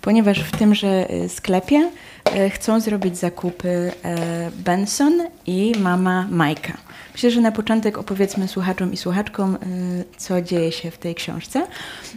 [0.00, 1.90] ponieważ w tymże y, sklepie
[2.50, 3.92] chcą zrobić zakupy y,
[4.56, 6.72] Benson i mama Majka.
[7.12, 9.58] Myślę, że na początek opowiedzmy słuchaczom i słuchaczkom, y,
[10.16, 11.66] co dzieje się w tej książce.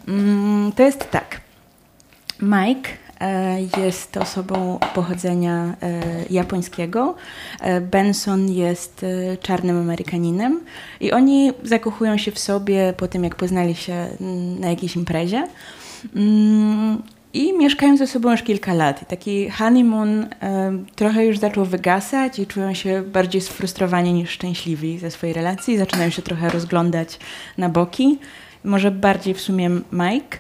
[0.08, 1.42] Mm, To jest tak.
[2.42, 7.16] Mike e, jest osobą pochodzenia e, japońskiego.
[7.62, 10.62] E, Benson jest e, czarnym Amerykaninem
[11.00, 15.48] i oni zakochują się w sobie po tym, jak poznali się mm, na jakiejś imprezie.
[17.34, 19.02] I mieszkają ze sobą już kilka lat.
[19.02, 20.28] I taki honeymoon
[20.96, 25.78] trochę już zaczął wygasać i czują się bardziej sfrustrowani niż szczęśliwi ze swojej relacji.
[25.78, 27.20] Zaczynają się trochę rozglądać
[27.58, 28.20] na boki.
[28.64, 30.38] Może bardziej w sumie Mike.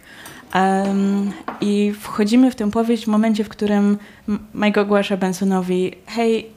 [0.53, 3.97] Em, I wchodzimy w tę powieść w momencie, w którym
[4.53, 6.49] Mike ogłasza Bensonowi: Hej,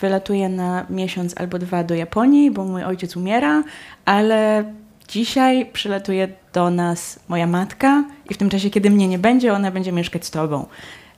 [0.00, 3.64] wylatuję na miesiąc albo dwa do Japonii, bo mój ojciec umiera,
[4.04, 4.64] ale
[5.08, 9.70] dzisiaj przylatuje do nas moja matka i w tym czasie, kiedy mnie nie będzie, ona
[9.70, 10.66] będzie mieszkać z tobą.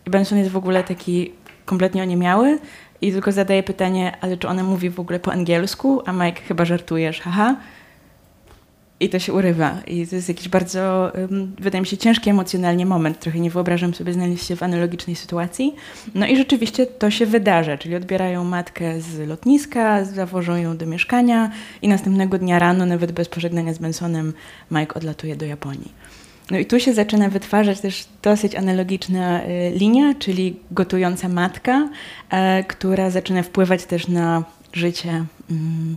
[0.07, 1.33] I Benson jest w ogóle taki
[1.65, 2.59] kompletnie oniemiały
[3.01, 6.03] i tylko zadaje pytanie, ale czy ona mówi w ogóle po angielsku?
[6.07, 7.57] A Mike chyba żartujesz, haha.
[9.01, 9.77] I to się urywa.
[9.87, 11.13] I to jest jakiś bardzo,
[11.59, 13.21] wydaje mi się, ciężki emocjonalnie moment.
[13.21, 15.75] Trochę nie wyobrażam sobie znaleźć się w analogicznej sytuacji.
[16.15, 21.51] No i rzeczywiście to się wydarza, czyli odbierają matkę z lotniska, zawożą ją do mieszkania
[21.83, 24.33] i następnego dnia rano, nawet bez pożegnania z Bensonem,
[24.71, 25.93] Mike odlatuje do Japonii.
[26.51, 31.89] No i tu się zaczyna wytwarzać też dosyć analogiczna y, linia, czyli gotująca matka,
[32.31, 35.97] e, która zaczyna wpływać też na życie mm,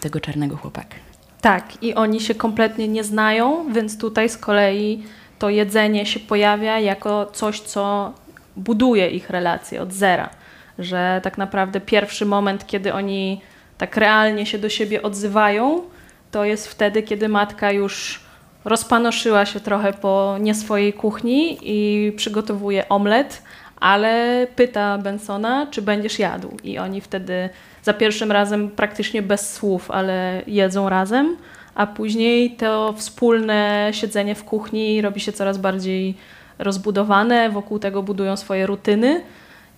[0.00, 1.07] tego czarnego chłopaka.
[1.40, 5.02] Tak, i oni się kompletnie nie znają, więc tutaj z kolei
[5.38, 8.12] to jedzenie się pojawia jako coś, co
[8.56, 10.30] buduje ich relacje od zera.
[10.78, 13.40] Że tak naprawdę pierwszy moment, kiedy oni
[13.78, 15.82] tak realnie się do siebie odzywają,
[16.30, 18.20] to jest wtedy, kiedy matka już
[18.64, 23.42] rozpanoszyła się trochę po nie swojej kuchni i przygotowuje omlet,
[23.80, 26.56] ale pyta Bensona, czy będziesz jadł.
[26.64, 27.48] I oni wtedy
[27.82, 31.36] za pierwszym razem praktycznie bez słów, ale jedzą razem,
[31.74, 36.14] a później to wspólne siedzenie w kuchni robi się coraz bardziej
[36.58, 39.22] rozbudowane, wokół tego budują swoje rutyny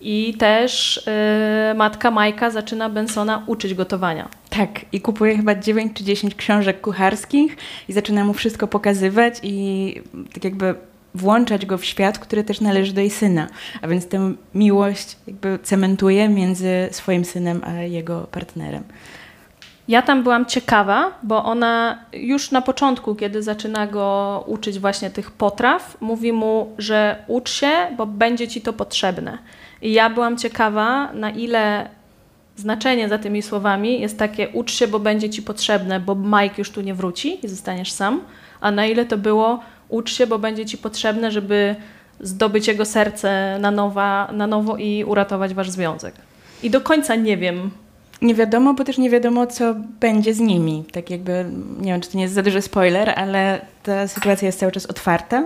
[0.01, 1.03] I też
[1.67, 4.29] yy, matka Majka zaczyna Bensona uczyć gotowania.
[4.49, 7.57] Tak, i kupuje chyba 9 czy 10 książek kucharskich
[7.89, 9.95] i zaczyna mu wszystko pokazywać i
[10.33, 10.75] tak jakby
[11.15, 13.47] włączać go w świat, który też należy do jej syna.
[13.81, 18.83] A więc tę miłość jakby cementuje między swoim synem a jego partnerem.
[19.87, 25.31] Ja tam byłam ciekawa, bo ona już na początku, kiedy zaczyna go uczyć właśnie tych
[25.31, 29.37] potraw, mówi mu, że ucz się, bo będzie ci to potrzebne.
[29.81, 31.89] I ja byłam ciekawa, na ile
[32.55, 36.71] znaczenie za tymi słowami jest takie ucz się, bo będzie ci potrzebne, bo Mike już
[36.71, 38.21] tu nie wróci i zostaniesz sam,
[38.61, 39.59] a na ile to było
[39.91, 41.75] ucz się, bo będzie ci potrzebne, żeby
[42.19, 46.15] zdobyć jego serce na, nowa, na nowo i uratować wasz związek.
[46.63, 47.71] I do końca nie wiem,
[48.21, 50.83] nie wiadomo, bo też nie wiadomo, co będzie z nimi.
[50.91, 51.45] Tak jakby,
[51.79, 54.85] nie wiem, czy to nie jest za duży spoiler, ale ta sytuacja jest cały czas
[54.85, 55.43] otwarta.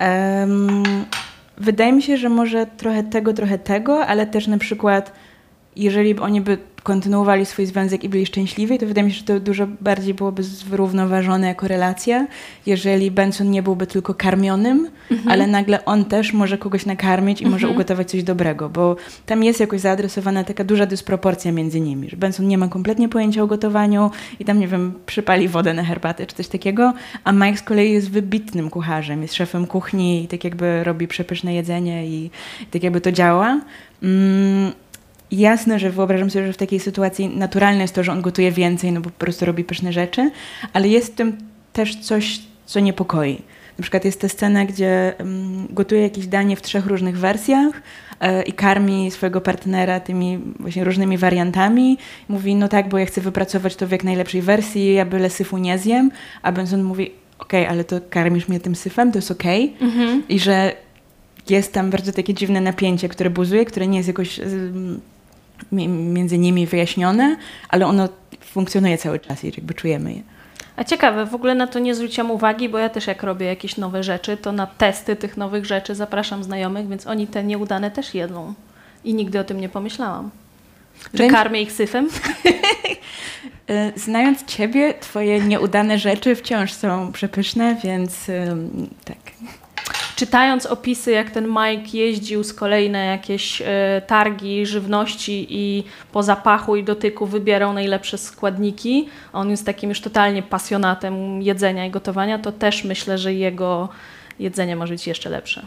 [0.00, 0.84] Um,
[1.56, 5.12] wydaje mi się, że może trochę tego, trochę tego, ale też na przykład,
[5.76, 9.40] jeżeli oni by kontynuowali swój związek i byli szczęśliwi, to wydaje mi się, że to
[9.40, 12.26] dużo bardziej byłoby zrównoważone jako relacja,
[12.66, 15.28] jeżeli Benson nie byłby tylko karmionym, mhm.
[15.28, 17.52] ale nagle on też może kogoś nakarmić i mhm.
[17.52, 18.96] może ugotować coś dobrego, bo
[19.26, 23.42] tam jest jakoś zaadresowana taka duża dysproporcja między nimi, że Benson nie ma kompletnie pojęcia
[23.42, 26.92] o gotowaniu i tam, nie wiem, przypali wodę na herbatę czy coś takiego,
[27.24, 31.54] a Mike z kolei jest wybitnym kucharzem, jest szefem kuchni i tak jakby robi przepyszne
[31.54, 32.30] jedzenie i
[32.70, 33.60] tak jakby to działa.
[34.02, 34.72] Mm
[35.30, 38.92] jasne, że wyobrażam sobie, że w takiej sytuacji naturalne jest to, że on gotuje więcej,
[38.92, 40.30] no bo po prostu robi pyszne rzeczy,
[40.72, 41.38] ale jest w tym
[41.72, 43.42] też coś, co niepokoi.
[43.78, 47.82] Na przykład jest ta scena, gdzie um, gotuje jakieś danie w trzech różnych wersjach
[48.20, 51.98] e, i karmi swojego partnera tymi właśnie różnymi wariantami.
[52.28, 55.58] Mówi, no tak, bo ja chcę wypracować to w jak najlepszej wersji, ja byle syfu
[55.58, 56.10] nie zjem.
[56.42, 59.74] A Benson mówi, okej, okay, ale to karmisz mnie tym syfem, to jest okej.
[59.76, 59.88] Okay.
[59.88, 60.22] Mhm.
[60.28, 60.72] I że
[61.50, 64.40] jest tam bardzo takie dziwne napięcie, które buzuje, które nie jest jakoś
[65.72, 67.36] między nimi wyjaśnione,
[67.68, 68.08] ale ono
[68.40, 70.22] funkcjonuje cały czas i jakby czujemy je.
[70.76, 73.76] A ciekawe, w ogóle na to nie zwróciłam uwagi, bo ja też jak robię jakieś
[73.76, 78.14] nowe rzeczy, to na testy tych nowych rzeczy zapraszam znajomych, więc oni te nieudane też
[78.14, 78.54] jedzą.
[79.04, 80.30] I nigdy o tym nie pomyślałam.
[81.12, 81.32] Czy więc...
[81.32, 82.08] karmię ich syfem?
[83.68, 88.26] E, znając Ciebie, Twoje nieudane rzeczy wciąż są przepyszne, więc
[89.04, 89.18] tak
[90.18, 96.22] czytając opisy, jak ten Mike jeździł z kolei na jakieś e, targi żywności i po
[96.22, 102.38] zapachu i dotyku wybierał najlepsze składniki, on jest takim już totalnie pasjonatem jedzenia i gotowania,
[102.38, 103.88] to też myślę, że jego
[104.38, 105.66] jedzenie może być jeszcze lepsze.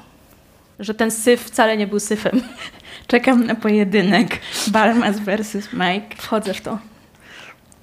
[0.79, 2.41] Że ten syf wcale nie był syfem.
[3.07, 6.15] Czekam na pojedynek Balmas versus Mike.
[6.17, 6.77] Wchodzę w to.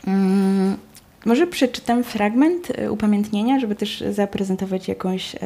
[0.06, 0.76] Mm,
[1.28, 5.38] może przeczytam fragment e, upamiętnienia, żeby też zaprezentować jakąś e,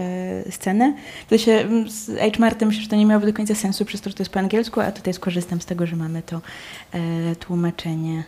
[0.50, 0.94] scenę.
[1.28, 2.26] To się z H.
[2.38, 4.38] Martem myślę, że to nie miałoby do końca sensu, przez to, że to jest po
[4.38, 6.40] angielsku, a tutaj skorzystam z tego, że mamy to
[6.92, 8.24] e, tłumaczenie.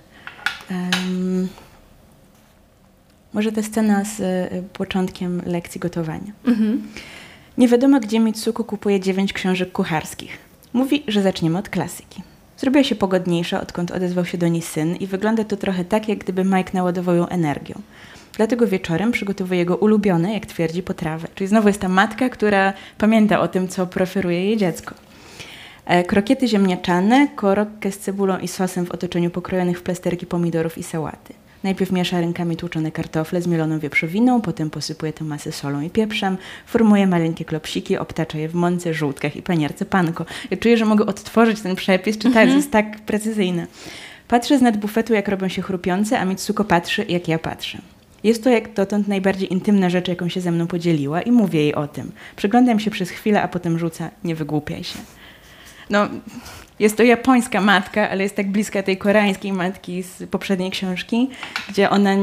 [0.71, 1.49] Um,
[3.33, 6.33] może ta scena z e, początkiem lekcji gotowania.
[6.47, 6.83] Mhm.
[7.59, 10.38] Nie wiadomo, gdzie Mitsuko kupuje dziewięć książek kucharskich.
[10.73, 12.23] Mówi, że zaczniemy od klasyki.
[12.57, 16.19] Zrobiła się pogodniejsza, odkąd odezwał się do niej syn i wygląda to trochę tak, jak
[16.19, 17.81] gdyby Mike naładował ją energią.
[18.37, 21.29] Dlatego wieczorem przygotowuje jego ulubione, jak twierdzi, potrawy.
[21.35, 24.95] Czyli znowu jest ta matka, która pamięta o tym, co preferuje jej dziecko.
[25.87, 30.83] E, krokiety ziemniaczane, korokkę z cebulą i sosem w otoczeniu pokrojonych w plasterki pomidorów i
[30.83, 31.35] sałaty.
[31.64, 36.37] Najpierw miesza rękami tłuczone kartofle z mieloną wieprzowiną, potem posypuje tę masę solą i pieprzem,
[36.66, 40.27] formuje maleńkie klopsiki, obtacza je w mące, żółtkach i panierce panko.
[40.50, 42.57] Ja czuję, że mogę odtworzyć ten przepis, czytając, mhm.
[42.57, 43.66] jest tak precyzyjny.
[44.29, 47.79] Patrzę z nad bufetu, jak robią się chrupiące, a Mitsuko patrzy, jak ja patrzę.
[48.24, 51.74] Jest to jak dotąd najbardziej intymna rzecz, jaką się ze mną podzieliła i mówię jej
[51.74, 52.12] o tym.
[52.37, 54.98] Przyglądam się przez chwilę, a potem rzuca, nie wygłupiaj się.
[55.90, 56.09] No,
[56.78, 61.30] jest to japońska matka, ale jest tak bliska tej koreańskiej matki z poprzedniej książki,
[61.68, 62.16] gdzie ona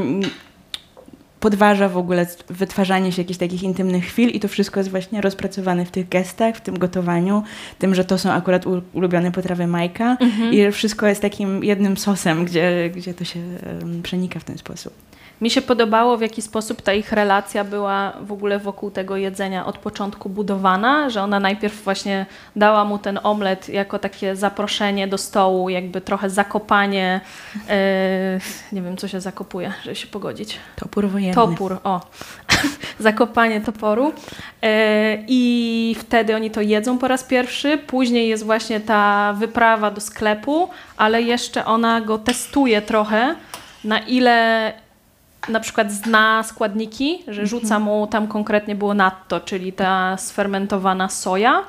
[1.42, 5.84] podważa w ogóle wytwarzanie się jakichś takich intymnych chwil i to wszystko jest właśnie rozpracowane
[5.84, 7.42] w tych gestach, w tym gotowaniu,
[7.78, 10.52] tym, że to są akurat ulubione potrawy Majka mhm.
[10.52, 13.40] i wszystko jest takim jednym sosem, gdzie, gdzie to się
[13.80, 14.92] um, przenika w ten sposób.
[15.42, 19.66] Mi się podobało, w jaki sposób ta ich relacja była w ogóle wokół tego jedzenia
[19.66, 22.26] od początku budowana, że ona najpierw właśnie
[22.56, 27.20] dała mu ten omlet jako takie zaproszenie do stołu, jakby trochę zakopanie,
[27.54, 27.64] yy,
[28.72, 30.58] nie wiem, co się zakopuje, żeby się pogodzić.
[30.76, 31.34] Topór wojenny.
[31.34, 32.00] Topór, o.
[32.98, 34.12] zakopanie toporu.
[34.62, 34.68] Yy,
[35.28, 37.78] I wtedy oni to jedzą po raz pierwszy.
[37.78, 43.34] Później jest właśnie ta wyprawa do sklepu, ale jeszcze ona go testuje trochę,
[43.84, 44.72] na ile
[45.48, 51.62] na przykład zna składniki, że rzuca mu tam konkretnie było natto, czyli ta sfermentowana soja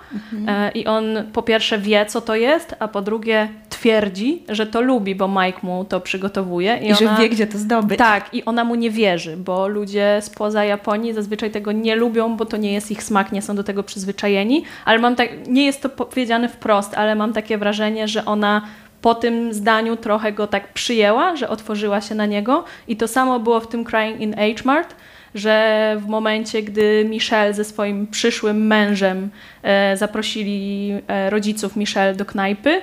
[0.48, 4.82] e, i on po pierwsze wie, co to jest, a po drugie twierdzi, że to
[4.82, 6.78] lubi, bo Mike mu to przygotowuje.
[6.78, 7.98] I, I że wie, gdzie to zdobyć.
[7.98, 12.46] Tak, i ona mu nie wierzy, bo ludzie spoza Japonii zazwyczaj tego nie lubią, bo
[12.46, 15.82] to nie jest ich smak, nie są do tego przyzwyczajeni, ale mam tak, nie jest
[15.82, 18.62] to powiedziane wprost, ale mam takie wrażenie, że ona
[19.04, 22.64] po tym zdaniu trochę go tak przyjęła, że otworzyła się na niego.
[22.88, 24.96] I to samo było w tym Crying in H-Mart,
[25.36, 29.30] że w momencie, gdy Michelle ze swoim przyszłym mężem
[29.64, 32.82] e, zaprosili e, rodziców Michelle do knajpy,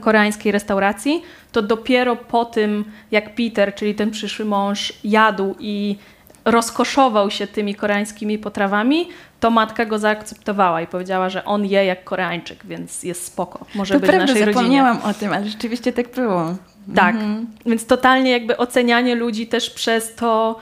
[0.00, 5.96] koreańskiej restauracji, to dopiero po tym, jak Peter, czyli ten przyszły mąż, jadł i
[6.50, 9.08] rozkoszował się tymi koreańskimi potrawami,
[9.40, 13.66] to matka go zaakceptowała i powiedziała, że on je jak Koreańczyk, więc jest spoko.
[13.74, 15.10] Może to być prawda, w naszej zapomniałam rodzinie.
[15.10, 16.54] o tym, ale rzeczywiście tak było.
[16.94, 17.46] Tak, mhm.
[17.66, 20.58] więc totalnie jakby ocenianie ludzi też przez to,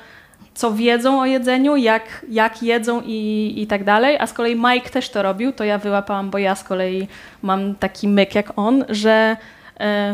[0.55, 4.16] co wiedzą o jedzeniu, jak, jak jedzą i, i tak dalej.
[4.20, 7.09] A z kolei Mike też to robił, to ja wyłapałam, bo ja z kolei
[7.42, 9.37] mam taki myk jak on, że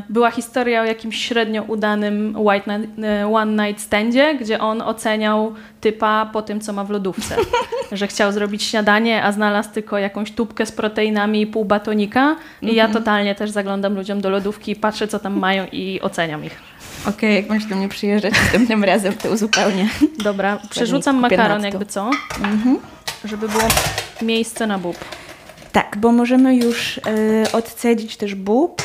[0.08, 5.54] była historia o jakimś średnio udanym white night, e, one night standzie, gdzie on oceniał
[5.80, 7.36] typa po tym, co ma w lodówce.
[7.92, 12.36] że chciał zrobić śniadanie, a znalazł tylko jakąś tubkę z proteinami i pół batonika.
[12.62, 12.92] I ja mhm.
[12.92, 16.60] totalnie też zaglądam ludziom do lodówki, patrzę, co tam mają i oceniam ich.
[17.02, 19.88] Okej, okay, jak będziesz do mnie przyjeżdżać następnym razem, to uzupełnię.
[20.24, 22.10] Dobra, przerzucam makaron jakby co,
[22.44, 22.78] mhm.
[23.24, 23.64] żeby było
[24.22, 25.21] miejsce na bób.
[25.72, 27.00] Tak, bo możemy już y,
[27.52, 28.82] odcedzić też bób.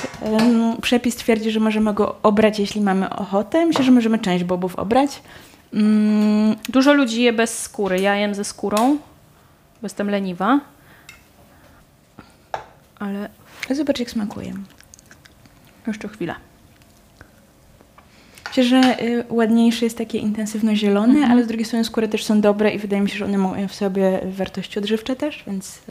[0.77, 3.65] Y, przepis twierdzi, że możemy go obrać, jeśli mamy ochotę.
[3.65, 5.21] Myślę, że możemy część bobów obrać.
[5.73, 6.55] Mm.
[6.69, 7.99] Dużo ludzi je bez skóry.
[7.99, 8.97] Ja jem ze skórą,
[9.81, 10.59] bo jestem leniwa.
[12.99, 13.29] Ale...
[13.71, 14.53] Zobacz, jak smakuje.
[15.87, 16.35] Jeszcze chwilę.
[18.57, 21.31] Myślę, że y, ładniejszy jest takie intensywno-zielony, mhm.
[21.31, 23.67] ale z drugiej strony skóry też są dobre i wydaje mi się, że one mają
[23.67, 25.81] w sobie wartości odżywcze też, więc y,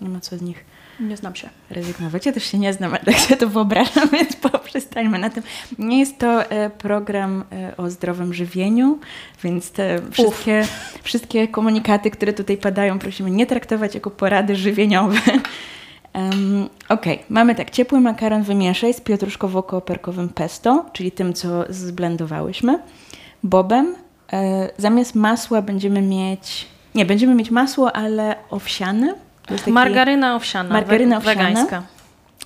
[0.00, 0.64] nie ma co z nich
[1.00, 1.48] nie znam się.
[1.70, 2.26] Rezygnować.
[2.26, 5.42] Ja też się nie znam, ale tak się to wyobrażam, więc poprzestańmy na tym.
[5.78, 7.44] Nie jest to y, program
[7.76, 8.98] o zdrowym żywieniu,
[9.44, 10.64] więc te wszystkie,
[11.02, 15.20] wszystkie komunikaty, które tutaj padają, prosimy nie traktować jako porady żywieniowe.
[16.16, 22.78] Um, ok, mamy tak, ciepły makaron wymieszaj z pietruszkowo-koperkowym pesto, czyli tym, co zblendowałyśmy,
[23.42, 23.94] bobem.
[24.32, 29.14] E, zamiast masła będziemy mieć, nie, będziemy mieć masło, ale owsiane.
[29.46, 31.34] Taki, margaryna owsiana, margaryna owsiana.
[31.34, 31.82] wegańska.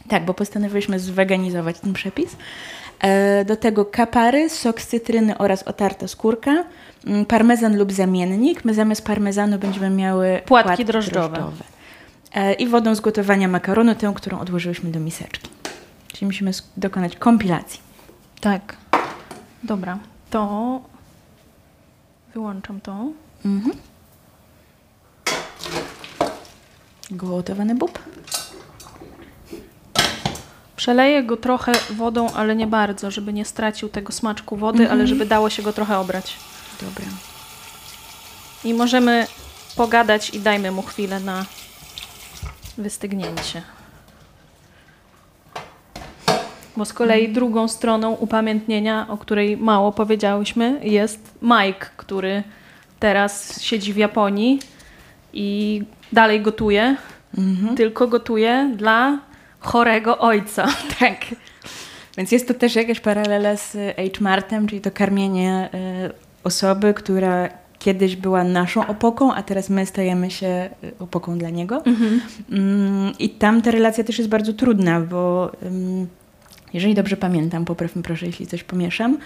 [0.09, 2.37] Tak, bo postanowiliśmy zweganizować ten przepis.
[3.01, 6.65] E, do tego kapary, sok z cytryny oraz otarta skórka,
[7.07, 8.65] mm, parmezan lub zamiennik.
[8.65, 11.29] My zamiast parmezanu będziemy miały płatki, płatki drożdżowe.
[11.29, 11.70] drożdżowe.
[12.33, 15.51] E, i wodą z gotowania makaronu, tę, którą odłożyłyśmy do miseczki.
[16.09, 17.81] Czyli musimy dokonać kompilacji.
[18.41, 18.77] Tak.
[19.63, 19.99] Dobra.
[20.31, 20.81] To
[22.35, 23.07] wyłączam to.
[23.45, 23.77] Mhm.
[27.11, 27.99] Gotowany bób.
[30.77, 34.99] Przeleję go trochę wodą, ale nie bardzo, żeby nie stracił tego smaczku wody, mhm.
[34.99, 36.37] ale żeby dało się go trochę obrać.
[36.81, 37.05] Dobra.
[38.65, 39.27] I możemy
[39.77, 41.45] pogadać i dajmy mu chwilę na
[42.79, 43.63] wystygnięcie.
[46.77, 47.35] Bo z kolei mhm.
[47.35, 52.43] drugą stroną upamiętnienia, o której mało powiedziałyśmy, jest Mike, który
[53.01, 54.61] teraz siedzi w Japonii
[55.33, 56.97] i dalej gotuje,
[57.39, 57.77] mhm.
[57.77, 59.19] tylko gotuje dla
[59.61, 60.69] chorego ojca.
[61.01, 61.17] Tak.
[62.17, 66.13] Więc jest to też jakaś paralela z H-Martem, czyli to karmienie y,
[66.45, 67.49] osoby, która
[67.81, 71.83] kiedyś była naszą opoką, a teraz my stajemy się y, opoką dla niego.
[71.85, 72.21] Mhm.
[72.51, 75.53] Mm, I tam ta relacja też jest bardzo trudna, bo
[76.73, 79.19] jeżeli dobrze pamiętam, popraw mi proszę, jeśli coś pomieszam,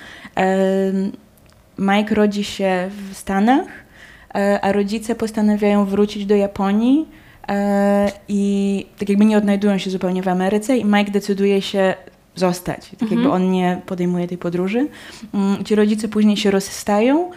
[1.79, 3.67] Mike rodzi się w Stanach,
[4.35, 7.09] e, a rodzice postanawiają wrócić do Japonii
[7.49, 11.95] e, i tak jakby nie odnajdują się zupełnie w Ameryce i Mike decyduje się
[12.35, 12.91] zostać.
[12.91, 13.21] Tak mhm.
[13.21, 14.89] jakby on nie podejmuje tej podróży.
[15.35, 17.31] Mm, ci rodzice później się rozstają,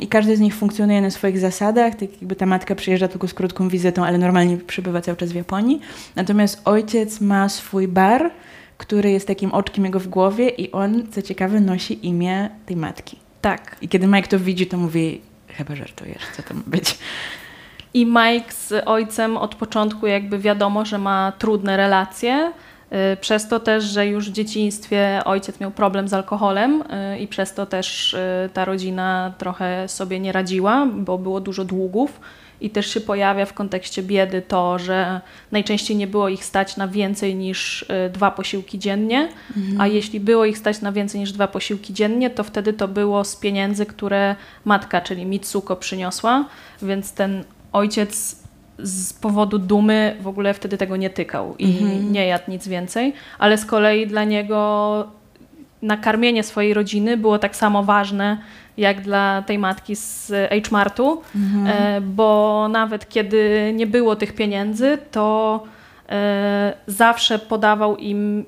[0.00, 1.94] i każdy z nich funkcjonuje na swoich zasadach.
[1.94, 5.34] Tak jakby ta matka przyjeżdża tylko z krótką wizytą, ale normalnie przebywa cały czas w
[5.34, 5.80] Japonii.
[6.16, 8.30] Natomiast ojciec ma swój bar,
[8.78, 13.18] który jest takim oczkiem jego w głowie i on, co ciekawe, nosi imię tej matki.
[13.40, 13.76] Tak.
[13.80, 16.98] I kiedy Mike to widzi, to mówi, chyba żartujesz, co to ma być.
[17.94, 22.52] I Mike z ojcem od początku jakby wiadomo, że ma trudne relacje,
[23.20, 27.54] przez to też, że już w dzieciństwie ojciec miał problem z alkoholem y, i przez
[27.54, 28.18] to też y,
[28.52, 32.20] ta rodzina trochę sobie nie radziła, bo było dużo długów
[32.60, 35.20] i też się pojawia w kontekście biedy to, że
[35.52, 39.80] najczęściej nie było ich stać na więcej niż y, dwa posiłki dziennie, mhm.
[39.80, 43.24] a jeśli było ich stać na więcej niż dwa posiłki dziennie, to wtedy to było
[43.24, 46.44] z pieniędzy, które matka, czyli Mitsuko przyniosła,
[46.82, 48.43] więc ten ojciec
[48.78, 52.12] z powodu dumy w ogóle wtedy tego nie tykał i mhm.
[52.12, 55.08] nie jadł nic więcej, ale z kolei dla niego
[55.82, 58.38] nakarmienie swojej rodziny było tak samo ważne
[58.76, 61.66] jak dla tej matki z H-Martu, mhm.
[61.66, 65.62] E, bo nawet kiedy nie było tych pieniędzy, to
[66.08, 68.44] e, zawsze podawał im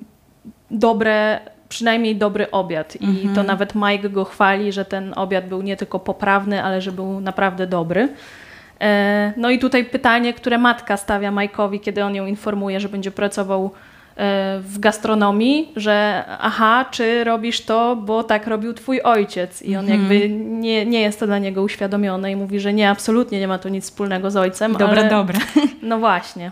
[0.71, 2.97] dobre, przynajmniej dobry obiad.
[2.97, 3.35] I mhm.
[3.35, 7.21] to nawet Mike go chwali, że ten obiad był nie tylko poprawny, ale że był
[7.21, 8.09] naprawdę dobry.
[8.81, 13.11] E, no i tutaj pytanie, które matka stawia Majkowi, kiedy on ją informuje, że będzie
[13.11, 13.65] pracował
[14.17, 19.63] e, w gastronomii, że aha, czy robisz to, bo tak robił twój ojciec.
[19.63, 20.61] I on jakby mhm.
[20.61, 23.69] nie, nie jest to dla niego uświadomione i mówi, że nie, absolutnie nie ma to
[23.69, 24.73] nic wspólnego z ojcem.
[24.73, 25.11] Dobre, ale...
[25.11, 25.39] dobre.
[25.83, 26.51] No właśnie.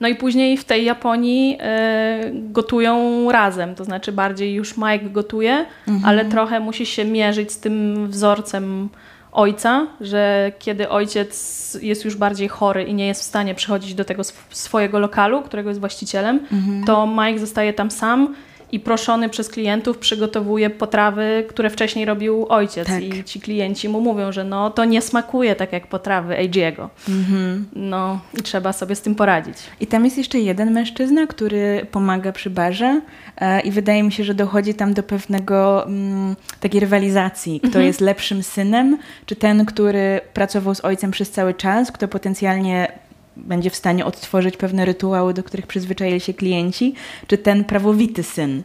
[0.00, 5.66] No i później w tej Japonii y, gotują razem, to znaczy bardziej już Mike gotuje,
[5.88, 6.04] mhm.
[6.04, 8.88] ale trochę musi się mierzyć z tym wzorcem
[9.32, 14.04] ojca, że kiedy ojciec jest już bardziej chory i nie jest w stanie przychodzić do
[14.04, 16.84] tego swojego lokalu, którego jest właścicielem, mhm.
[16.84, 18.34] to Mike zostaje tam sam
[18.72, 22.86] i proszony przez klientów przygotowuje potrawy, które wcześniej robił ojciec.
[22.86, 23.02] Tak.
[23.02, 26.90] I ci klienci mu mówią, że no to nie smakuje tak jak potrawy Ajiego.
[27.08, 27.66] Mhm.
[27.72, 29.56] No i trzeba sobie z tym poradzić.
[29.80, 33.00] I tam jest jeszcze jeden mężczyzna, który pomaga przy barze
[33.36, 37.60] e, i wydaje mi się, że dochodzi tam do pewnego mm, takiej rywalizacji.
[37.60, 37.86] Kto mhm.
[37.86, 43.01] jest lepszym synem, czy ten, który pracował z ojcem przez cały czas, kto potencjalnie
[43.36, 46.94] będzie w stanie odtworzyć pewne rytuały, do których przyzwyczaili się klienci,
[47.26, 48.62] czy ten prawowity syn.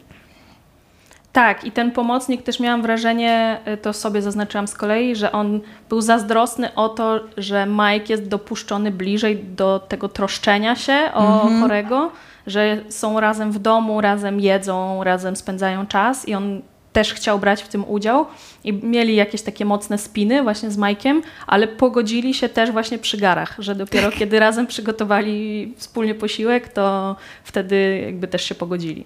[1.34, 5.61] Tak, i ten pomocnik też miałam wrażenie, y, to sobie zaznaczyłam z kolei, że on
[5.89, 11.61] był zazdrosny o to, że Mike jest dopuszczony bliżej do tego troszczenia się o mhm.
[11.61, 12.11] chorego,
[12.47, 16.61] że są razem w domu, razem jedzą, razem spędzają czas i on
[16.98, 18.26] też chciał brać w tym udział
[18.64, 23.18] i mieli jakieś takie mocne spiny właśnie z Majkiem, ale pogodzili się też właśnie przy
[23.18, 29.06] garach, że dopiero kiedy razem przygotowali wspólnie posiłek, to wtedy jakby też się pogodzili.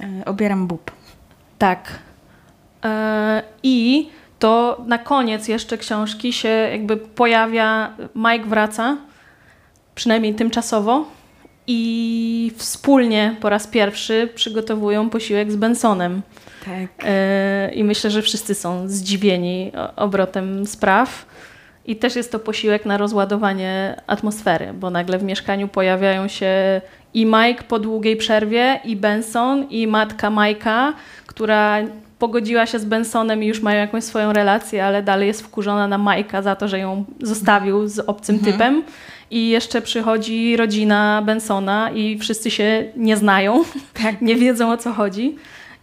[0.00, 0.90] E, obieram bób.
[1.58, 1.98] Tak.
[2.84, 8.96] E, I to na koniec jeszcze książki się jakby pojawia, Mike wraca,
[9.94, 11.06] przynajmniej tymczowo,
[11.72, 16.22] i wspólnie po raz pierwszy przygotowują posiłek z Bensonem.
[16.64, 17.04] Tak.
[17.04, 21.26] E, I myślę, że wszyscy są zdziwieni obrotem spraw.
[21.86, 26.80] I też jest to posiłek na rozładowanie atmosfery, bo nagle w mieszkaniu pojawiają się
[27.14, 30.92] i Mike po długiej przerwie, i Benson, i matka Majka,
[31.26, 31.78] która
[32.18, 35.98] pogodziła się z Bensonem i już mają jakąś swoją relację, ale dalej jest wkurzona na
[35.98, 38.52] Majka za to, że ją zostawił z obcym mhm.
[38.52, 38.82] typem
[39.30, 43.64] i jeszcze przychodzi rodzina Bensona i wszyscy się nie znają,
[44.02, 44.20] tak.
[44.20, 45.36] nie wiedzą o co chodzi.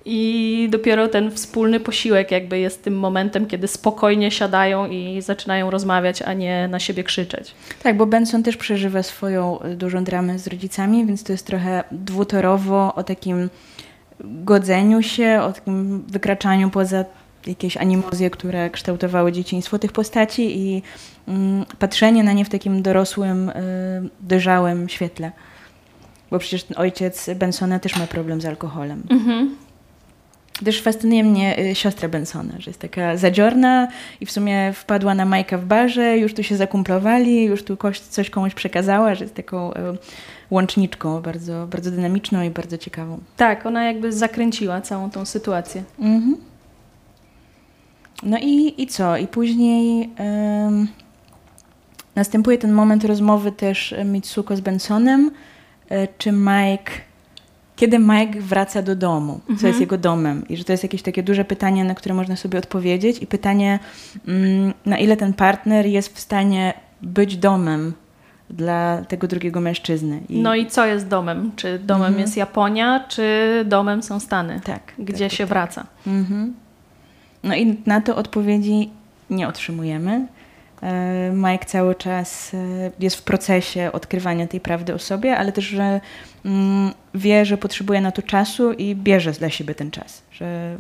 [0.10, 6.22] I dopiero ten wspólny posiłek jakby jest tym momentem, kiedy spokojnie siadają i zaczynają rozmawiać,
[6.22, 7.56] a nie na siebie krzyczeć.
[7.84, 12.96] Tak, bo Benson też przeżywa swoją dużą dramę z rodzicami, więc to jest trochę dwutorowo
[12.96, 13.50] o takim
[14.20, 17.06] godzeniu się, o takim wykraczaniu poza
[17.48, 20.82] jakieś animozje, które kształtowały dzieciństwo tych postaci i
[21.28, 23.54] mm, patrzenie na nie w takim dorosłym, y,
[24.22, 25.32] dojrzałym świetle.
[26.32, 29.04] Bo przecież ojciec Bensona też ma problem z alkoholem.
[29.10, 29.56] Mhm.
[30.66, 33.88] Też fascynuje mnie y, siostra Bensona, że jest taka zadziorna
[34.22, 37.78] i w sumie wpadła na Majka w barze, już tu się zakumplowali, już tu
[38.10, 39.76] coś komuś przekazała, że jest taką y,
[40.52, 43.20] łączniczką bardzo, bardzo dynamiczną i bardzo ciekawą.
[43.38, 45.84] Tak, ona jakby zakręciła całą tą sytuację.
[46.00, 46.38] Mhm.
[48.24, 49.18] No i, i co?
[49.18, 50.88] I później um,
[52.16, 55.32] następuje ten moment rozmowy też Mitsuko z Bensonem,
[55.90, 56.92] e, czy Mike,
[57.76, 59.68] kiedy Mike wraca do domu, co mhm.
[59.68, 62.60] jest jego domem i że to jest jakieś takie duże pytanie, na które można sobie
[62.60, 63.80] odpowiedzieć i pytanie,
[64.28, 67.94] um, na ile ten partner jest w stanie być domem
[68.50, 70.22] dla tego drugiego mężczyzny.
[70.30, 70.42] I...
[70.42, 71.52] No i co jest domem?
[71.56, 72.22] Czy domem mhm.
[72.22, 73.24] jest Japonia, czy
[73.66, 74.62] domem są Stany?
[74.64, 74.94] Tak.
[75.00, 75.50] Gdzie tak, się tak.
[75.50, 75.86] wraca?
[76.08, 76.54] Mhm.
[77.44, 78.90] No i na to odpowiedzi
[79.30, 80.28] nie otrzymujemy.
[80.84, 85.66] E, Mike cały czas e, jest w procesie odkrywania tej prawdy o sobie, ale też,
[85.66, 86.02] że
[86.46, 90.22] mm, wie, że potrzebuje na to czasu i bierze dla siebie ten czas.
[90.32, 90.78] Że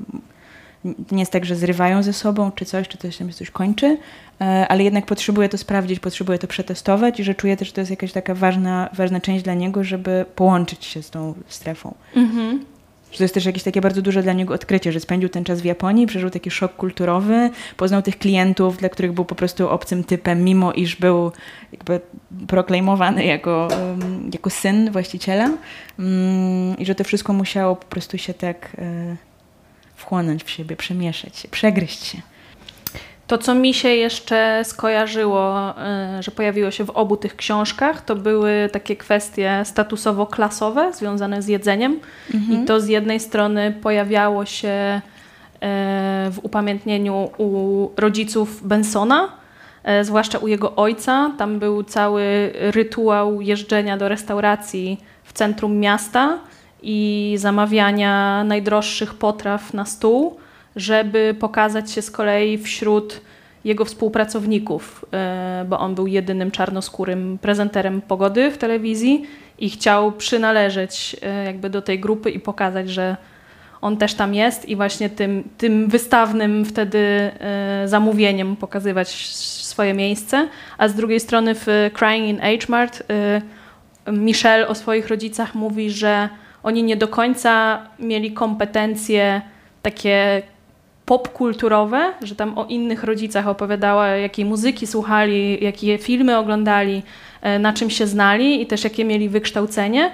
[1.11, 3.97] nie jest tak, że zrywają ze sobą czy coś, czy coś się coś kończy,
[4.41, 7.81] e, ale jednak potrzebuje to sprawdzić, potrzebuje to przetestować i że czuje też, że to
[7.81, 11.95] jest jakaś taka ważna, ważna część dla niego, żeby połączyć się z tą strefą.
[12.15, 12.65] Mhm.
[13.11, 15.61] Że to jest też jakieś takie bardzo duże dla niego odkrycie, że spędził ten czas
[15.61, 20.03] w Japonii, przeżył taki szok kulturowy, poznał tych klientów, dla których był po prostu obcym
[20.03, 21.31] typem, mimo iż był
[21.71, 21.99] jakby
[22.47, 23.67] proklamowany jako,
[24.33, 25.49] jako syn właściciela.
[25.99, 29.15] Mm, I że to wszystko musiało po prostu się tak e,
[29.95, 32.21] wchłonąć w siebie, przemieszać się, przegryźć się.
[33.27, 35.73] To, co mi się jeszcze skojarzyło,
[36.19, 41.47] y, że pojawiło się w obu tych książkach, to były takie kwestie statusowo-klasowe związane z
[41.47, 41.99] jedzeniem.
[42.33, 42.63] Mhm.
[42.63, 45.01] I to z jednej strony pojawiało się
[45.55, 45.59] y,
[46.31, 49.29] w upamiętnieniu u rodziców Bensona,
[50.01, 51.31] y, zwłaszcza u jego ojca.
[51.37, 56.39] Tam był cały rytuał jeżdżenia do restauracji w centrum miasta
[56.81, 60.39] i zamawiania najdroższych potraw na stół
[60.77, 63.21] żeby pokazać się z kolei wśród
[63.63, 69.25] jego współpracowników, e, bo on był jedynym czarnoskórym prezenterem pogody w telewizji
[69.59, 73.17] i chciał przynależeć e, jakby do tej grupy i pokazać, że
[73.81, 79.09] on też tam jest i właśnie tym, tym wystawnym wtedy e, zamówieniem pokazywać
[79.63, 80.47] swoje miejsce.
[80.77, 83.03] A z drugiej strony w Crying in H Mart
[84.11, 86.29] Michelle o swoich rodzicach mówi, że
[86.63, 89.41] oni nie do końca mieli kompetencje
[89.81, 90.41] takie
[91.07, 97.03] popkulturowe, że tam o innych rodzicach opowiadała, jakiej muzyki słuchali, jakie filmy oglądali,
[97.41, 100.11] e, na czym się znali i też jakie mieli wykształcenie.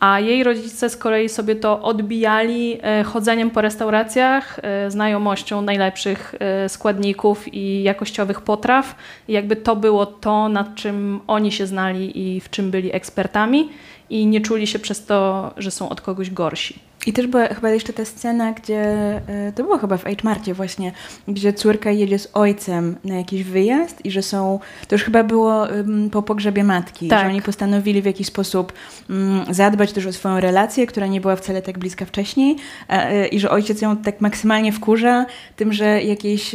[0.00, 6.34] A jej rodzice z kolei sobie to odbijali e, chodzeniem po restauracjach, e, znajomością najlepszych
[6.68, 8.94] składników i jakościowych potraw.
[9.28, 13.68] I jakby to było to, nad czym oni się znali i w czym byli ekspertami,
[14.10, 16.91] i nie czuli się przez to, że są od kogoś gorsi.
[17.06, 18.80] I też była chyba jeszcze ta scena, gdzie
[19.28, 20.92] e, to było chyba w H-Marcie właśnie,
[21.28, 25.66] gdzie córka jedzie z ojcem na jakiś wyjazd i że są, to już chyba było
[26.12, 27.20] po pogrzebie matki, tak.
[27.20, 28.72] że oni postanowili w jakiś sposób
[29.10, 32.56] mm, zadbać też o swoją relację, która nie była wcale tak bliska wcześniej
[32.88, 35.26] e, i że ojciec ją tak maksymalnie wkurza
[35.56, 36.54] tym, że jakiejś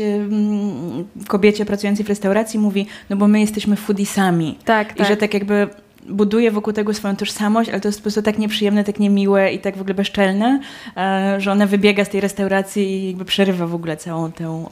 [1.28, 4.58] kobiecie pracującej w restauracji mówi, no bo my jesteśmy foodisami.
[4.66, 5.08] Tak, I tak.
[5.08, 5.68] że tak jakby
[6.08, 9.60] buduje wokół tego swoją tożsamość, ale to jest po prostu tak nieprzyjemne, tak niemiłe i
[9.60, 10.60] tak w ogóle bezczelne,
[10.98, 14.66] e, że ona wybiega z tej restauracji i jakby przerywa w ogóle całą tę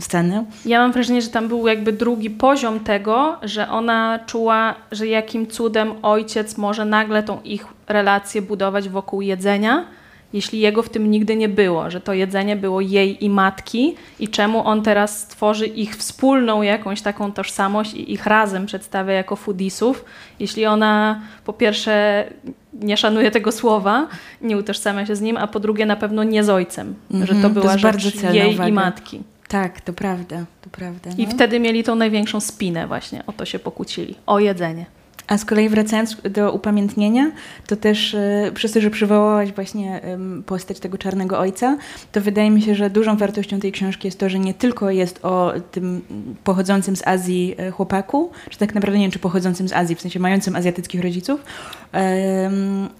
[0.00, 0.44] scenę.
[0.64, 5.46] Ja mam wrażenie, że tam był jakby drugi poziom tego, że ona czuła, że jakim
[5.46, 9.84] cudem ojciec może nagle tą ich relację budować wokół jedzenia,
[10.32, 14.28] jeśli jego w tym nigdy nie było, że to jedzenie było jej i matki i
[14.28, 20.04] czemu on teraz stworzy ich wspólną jakąś taką tożsamość i ich razem przedstawia jako foodisów,
[20.40, 22.24] jeśli ona po pierwsze
[22.72, 24.08] nie szanuje tego słowa,
[24.40, 27.26] nie utożsamia się z nim, a po drugie na pewno nie z ojcem, mm -hmm,
[27.26, 28.68] że to mhm, była to rzecz jej uwaga.
[28.68, 29.20] i matki.
[29.48, 31.10] Tak, to prawda, to prawda.
[31.10, 31.24] No.
[31.24, 34.86] I wtedy mieli tą największą spinę właśnie, o to się pokłócili, o jedzenie.
[35.30, 37.32] A z kolei wracając do upamiętnienia,
[37.66, 40.00] to też y, przez to, że przywołałaś właśnie
[40.38, 41.78] y, postać tego czarnego ojca,
[42.12, 45.24] to wydaje mi się, że dużą wartością tej książki jest to, że nie tylko jest
[45.24, 46.00] o tym
[46.44, 50.00] pochodzącym z Azji y, chłopaku, czy tak naprawdę nie wiem, czy pochodzącym z Azji, w
[50.00, 51.40] sensie mającym azjatyckich rodziców,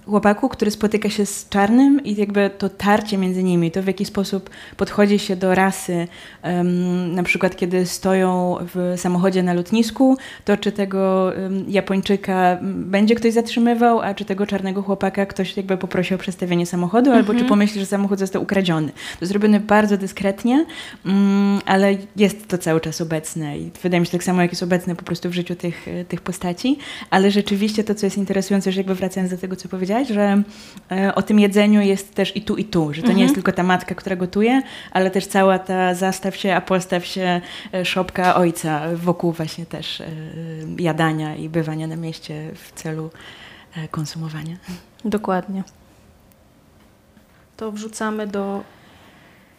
[0.07, 4.05] chłopaku, który spotyka się z czarnym i jakby to tarcie między nimi, to w jaki
[4.05, 6.09] sposób podchodzi się do rasy,
[7.12, 11.33] na przykład kiedy stoją w samochodzie na lotnisku, to czy tego
[11.68, 12.19] Japończyka
[12.62, 17.26] będzie ktoś zatrzymywał, a czy tego czarnego chłopaka ktoś jakby poprosił o przestawienie samochodu, albo
[17.26, 17.48] czy mhm.
[17.48, 18.92] pomyśli, że samochód został ukradziony.
[19.20, 20.66] To zrobione bardzo dyskretnie,
[21.06, 24.62] mm, ale jest to cały czas obecne i wydaje mi się tak samo, jak jest
[24.62, 26.78] obecne po prostu w życiu tych, tych postaci,
[27.10, 30.42] ale rzeczywiście to, co jest interesujące, że jakby wracając do tego, co powiedziałaś, że
[30.90, 33.16] e, o tym jedzeniu jest też i tu, i tu, że to mhm.
[33.16, 37.06] nie jest tylko ta matka, która gotuje, ale też cała ta zastaw się, a postaw
[37.06, 37.40] się
[37.74, 40.06] e, szopka ojca wokół właśnie też e,
[40.78, 43.11] jadania i bywania na mieście w celu
[43.90, 44.56] konsumowania.
[45.04, 45.64] Dokładnie.
[47.56, 48.64] To wrzucamy do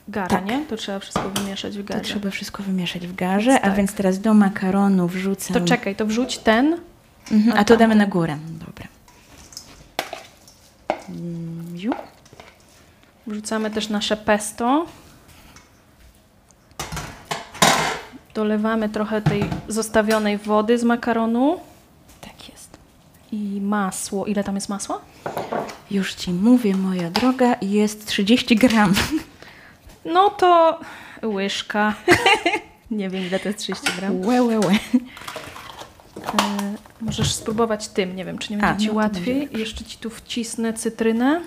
[0.08, 0.46] gara, tak.
[0.46, 0.66] nie?
[0.66, 2.02] To trzeba wszystko wymieszać w garze.
[2.02, 3.66] To trzeba wszystko wymieszać w garze, tak.
[3.66, 5.54] a więc teraz do makaronu wrzucam...
[5.54, 6.78] To czekaj, to wrzuć ten,
[7.32, 8.38] mhm, a, a to damy na górę.
[8.68, 8.88] Dobra.
[11.78, 11.92] Ziu.
[13.28, 14.86] Wrzucamy też nasze pesto.
[18.34, 21.71] Dolewamy trochę tej zostawionej wody z makaronu.
[23.32, 24.26] I masło.
[24.26, 25.02] Ile tam jest masła?
[25.92, 28.94] Już ci mówię, moja droga, jest 30 gram.
[30.06, 30.80] No to
[31.24, 31.94] łyżka.
[32.92, 34.26] Nie wiem, ile to jest 30 gram.
[34.26, 34.72] Łe, łe, łe.
[36.18, 39.50] E, możesz spróbować tym, nie wiem, czy nie będzie A, Ci no łatwiej.
[39.58, 41.42] Jeszcze Ci tu wcisnę cytrynę.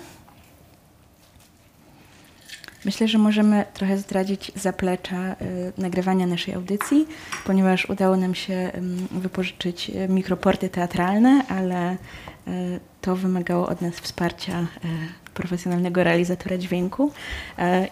[2.85, 5.35] Myślę, że możemy trochę zdradzić zaplecza y,
[5.77, 7.07] nagrywania naszej audycji,
[7.45, 8.71] ponieważ udało nam się
[9.11, 11.97] wypożyczyć y, mikroporty teatralne, ale y,
[13.01, 14.67] to wymagało od nas wsparcia
[15.33, 17.11] profesjonalnego realizatora dźwięku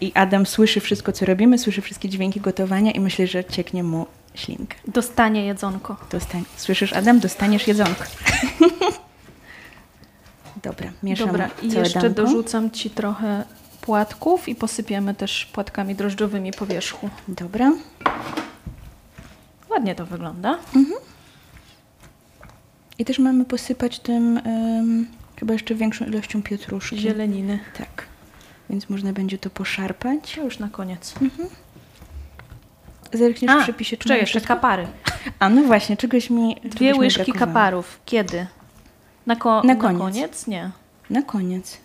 [0.02, 4.06] i Adam słyszy wszystko, co robimy, słyszy wszystkie dźwięki gotowania i myśli, że cieknie mu
[4.36, 4.76] ślinka.
[4.88, 5.98] Dostanie jedzonko.
[6.12, 6.44] Dostań.
[6.58, 7.20] Słyszysz, Adam?
[7.20, 8.04] Dostaniesz jedzonko.
[10.64, 12.22] Dobra, mieszam Dobra, i jeszcze danko.
[12.22, 13.44] dorzucam Ci trochę
[13.84, 17.10] płatków i posypiemy też płatkami drożdżowymi po wierzchu.
[17.28, 17.72] Dobra.
[19.70, 20.58] Ładnie to wygląda.
[23.00, 25.08] I też mamy posypać tym em,
[25.40, 26.98] chyba jeszcze większą ilością pietruszki.
[26.98, 27.60] Zieleniny.
[27.78, 28.06] Tak.
[28.70, 30.36] Więc można będzie to poszarpać.
[30.36, 31.14] To już na koniec.
[33.14, 34.54] Zerkniesz A, w przepisie, czy jeszcze wszystko?
[34.56, 34.88] kapary.
[35.40, 37.48] A no właśnie, czegoś mi Dwie czegoś mi łyżki brakowało.
[37.54, 38.00] kaparów.
[38.06, 38.48] Kiedy?
[39.26, 40.00] Na, ko- Na na koniec.
[40.02, 40.48] koniec?
[40.48, 40.72] Nie.
[41.10, 41.78] Na koniec.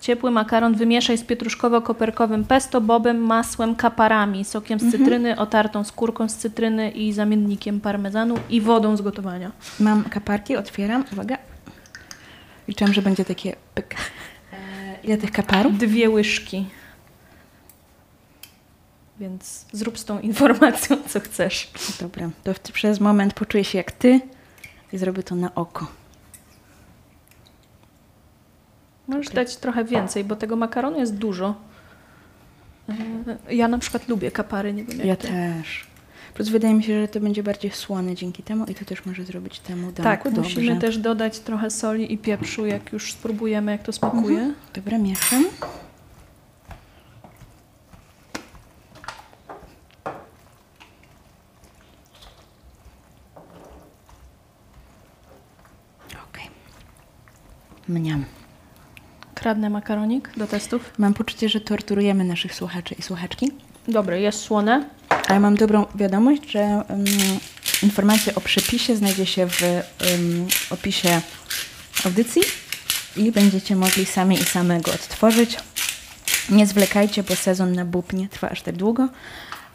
[0.00, 5.02] Ciepły makaron wymieszaj z pietruszkowo-koperkowym pesto, bobem, masłem, kaparami, sokiem z Mhm.
[5.02, 9.52] cytryny, otartą skórką z cytryny i zamiennikiem parmezanu i wodą z gotowania.
[9.80, 11.04] Mam kaparki, otwieram.
[11.12, 11.38] Uwaga.
[12.68, 13.94] Liczyłam, że będzie takie pyk.
[14.52, 14.56] E,
[15.04, 15.78] ile tych kaparów?
[15.78, 16.66] Dwie łyżki.
[19.20, 21.70] Więc zrób z tą informacją, co chcesz.
[22.00, 24.20] Dobra, to przez moment poczuję się jak ty
[24.92, 25.86] i zrobię to na oko.
[29.08, 31.54] Możesz dać trochę więcej, bo tego makaronu jest dużo.
[32.88, 32.94] Yy,
[33.56, 35.28] Ja na przykład lubię kapary, nie wiem jak Ja ty.
[35.28, 35.86] też.
[36.34, 39.24] Prostu wydaje mi się, że to będzie bardziej słone dzięki temu i to też może
[39.24, 40.40] zrobić temu danku Tak, dobrze.
[40.40, 44.38] musimy też dodać trochę soli i pieprzu, jak już spróbujemy, jak to smakuje.
[44.38, 44.54] Mhm.
[44.74, 45.44] Dobra, mieszam.
[56.30, 56.48] Okej.
[57.88, 58.24] Mniam.
[59.46, 60.92] Kradnę makaronik do testów.
[60.98, 63.50] Mam poczucie, że torturujemy naszych słuchaczy i słuchaczki,
[63.88, 64.88] Dobre, jest słone.
[65.28, 67.04] ale mam dobrą wiadomość, że um,
[67.82, 71.20] informacja o przepisie znajdzie się w um, opisie
[72.04, 72.42] audycji
[73.16, 75.56] i będziecie mogli sami i same go odtworzyć.
[76.50, 79.08] Nie zwlekajcie, bo sezon na bób nie trwa aż tak długo.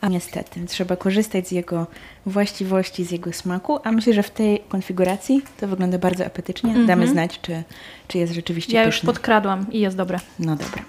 [0.01, 1.87] A niestety, trzeba korzystać z jego
[2.25, 6.75] właściwości, z jego smaku, a myślę, że w tej konfiguracji to wygląda bardzo apetycznie.
[6.85, 7.63] Damy znać, czy,
[8.07, 9.07] czy jest rzeczywiście Ja już pyszny.
[9.07, 10.19] podkradłam i jest dobre.
[10.39, 10.83] No dobra.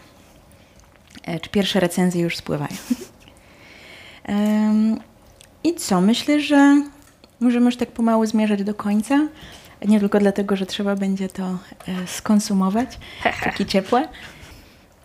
[1.25, 2.77] E, Czy pierwsze recenzje już spływają?
[4.25, 4.99] Em,
[5.65, 6.01] I co?
[6.01, 6.83] Myślę, że
[7.41, 9.19] możemy już tak pomału zmierzać do końca.
[9.89, 11.59] Nie tylko dlatego, że trzeba będzie to e,
[12.07, 12.99] skonsumować,
[13.45, 14.09] takie ciepłe.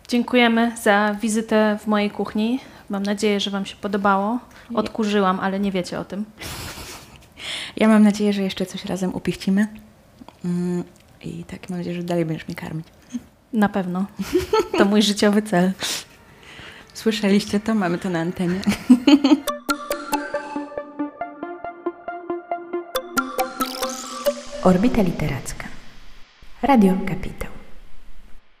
[0.08, 2.60] Dziękujemy za wizytę w mojej kuchni.
[2.90, 4.38] Mam nadzieję, że Wam się podobało.
[4.74, 6.24] Odkurzyłam, ale nie wiecie o tym.
[7.76, 9.66] Ja mam nadzieję, że jeszcze coś razem upichcimy.
[10.44, 10.84] Mm,
[11.24, 12.86] I tak mam nadzieję, że dalej będziesz mnie karmić.
[13.52, 14.06] Na pewno.
[14.78, 15.72] To mój życiowy cel.
[16.94, 17.74] Słyszeliście to?
[17.74, 18.60] Mamy to na antenie.
[24.62, 25.64] Orbita Literacka.
[26.62, 27.57] Radio Kapitał.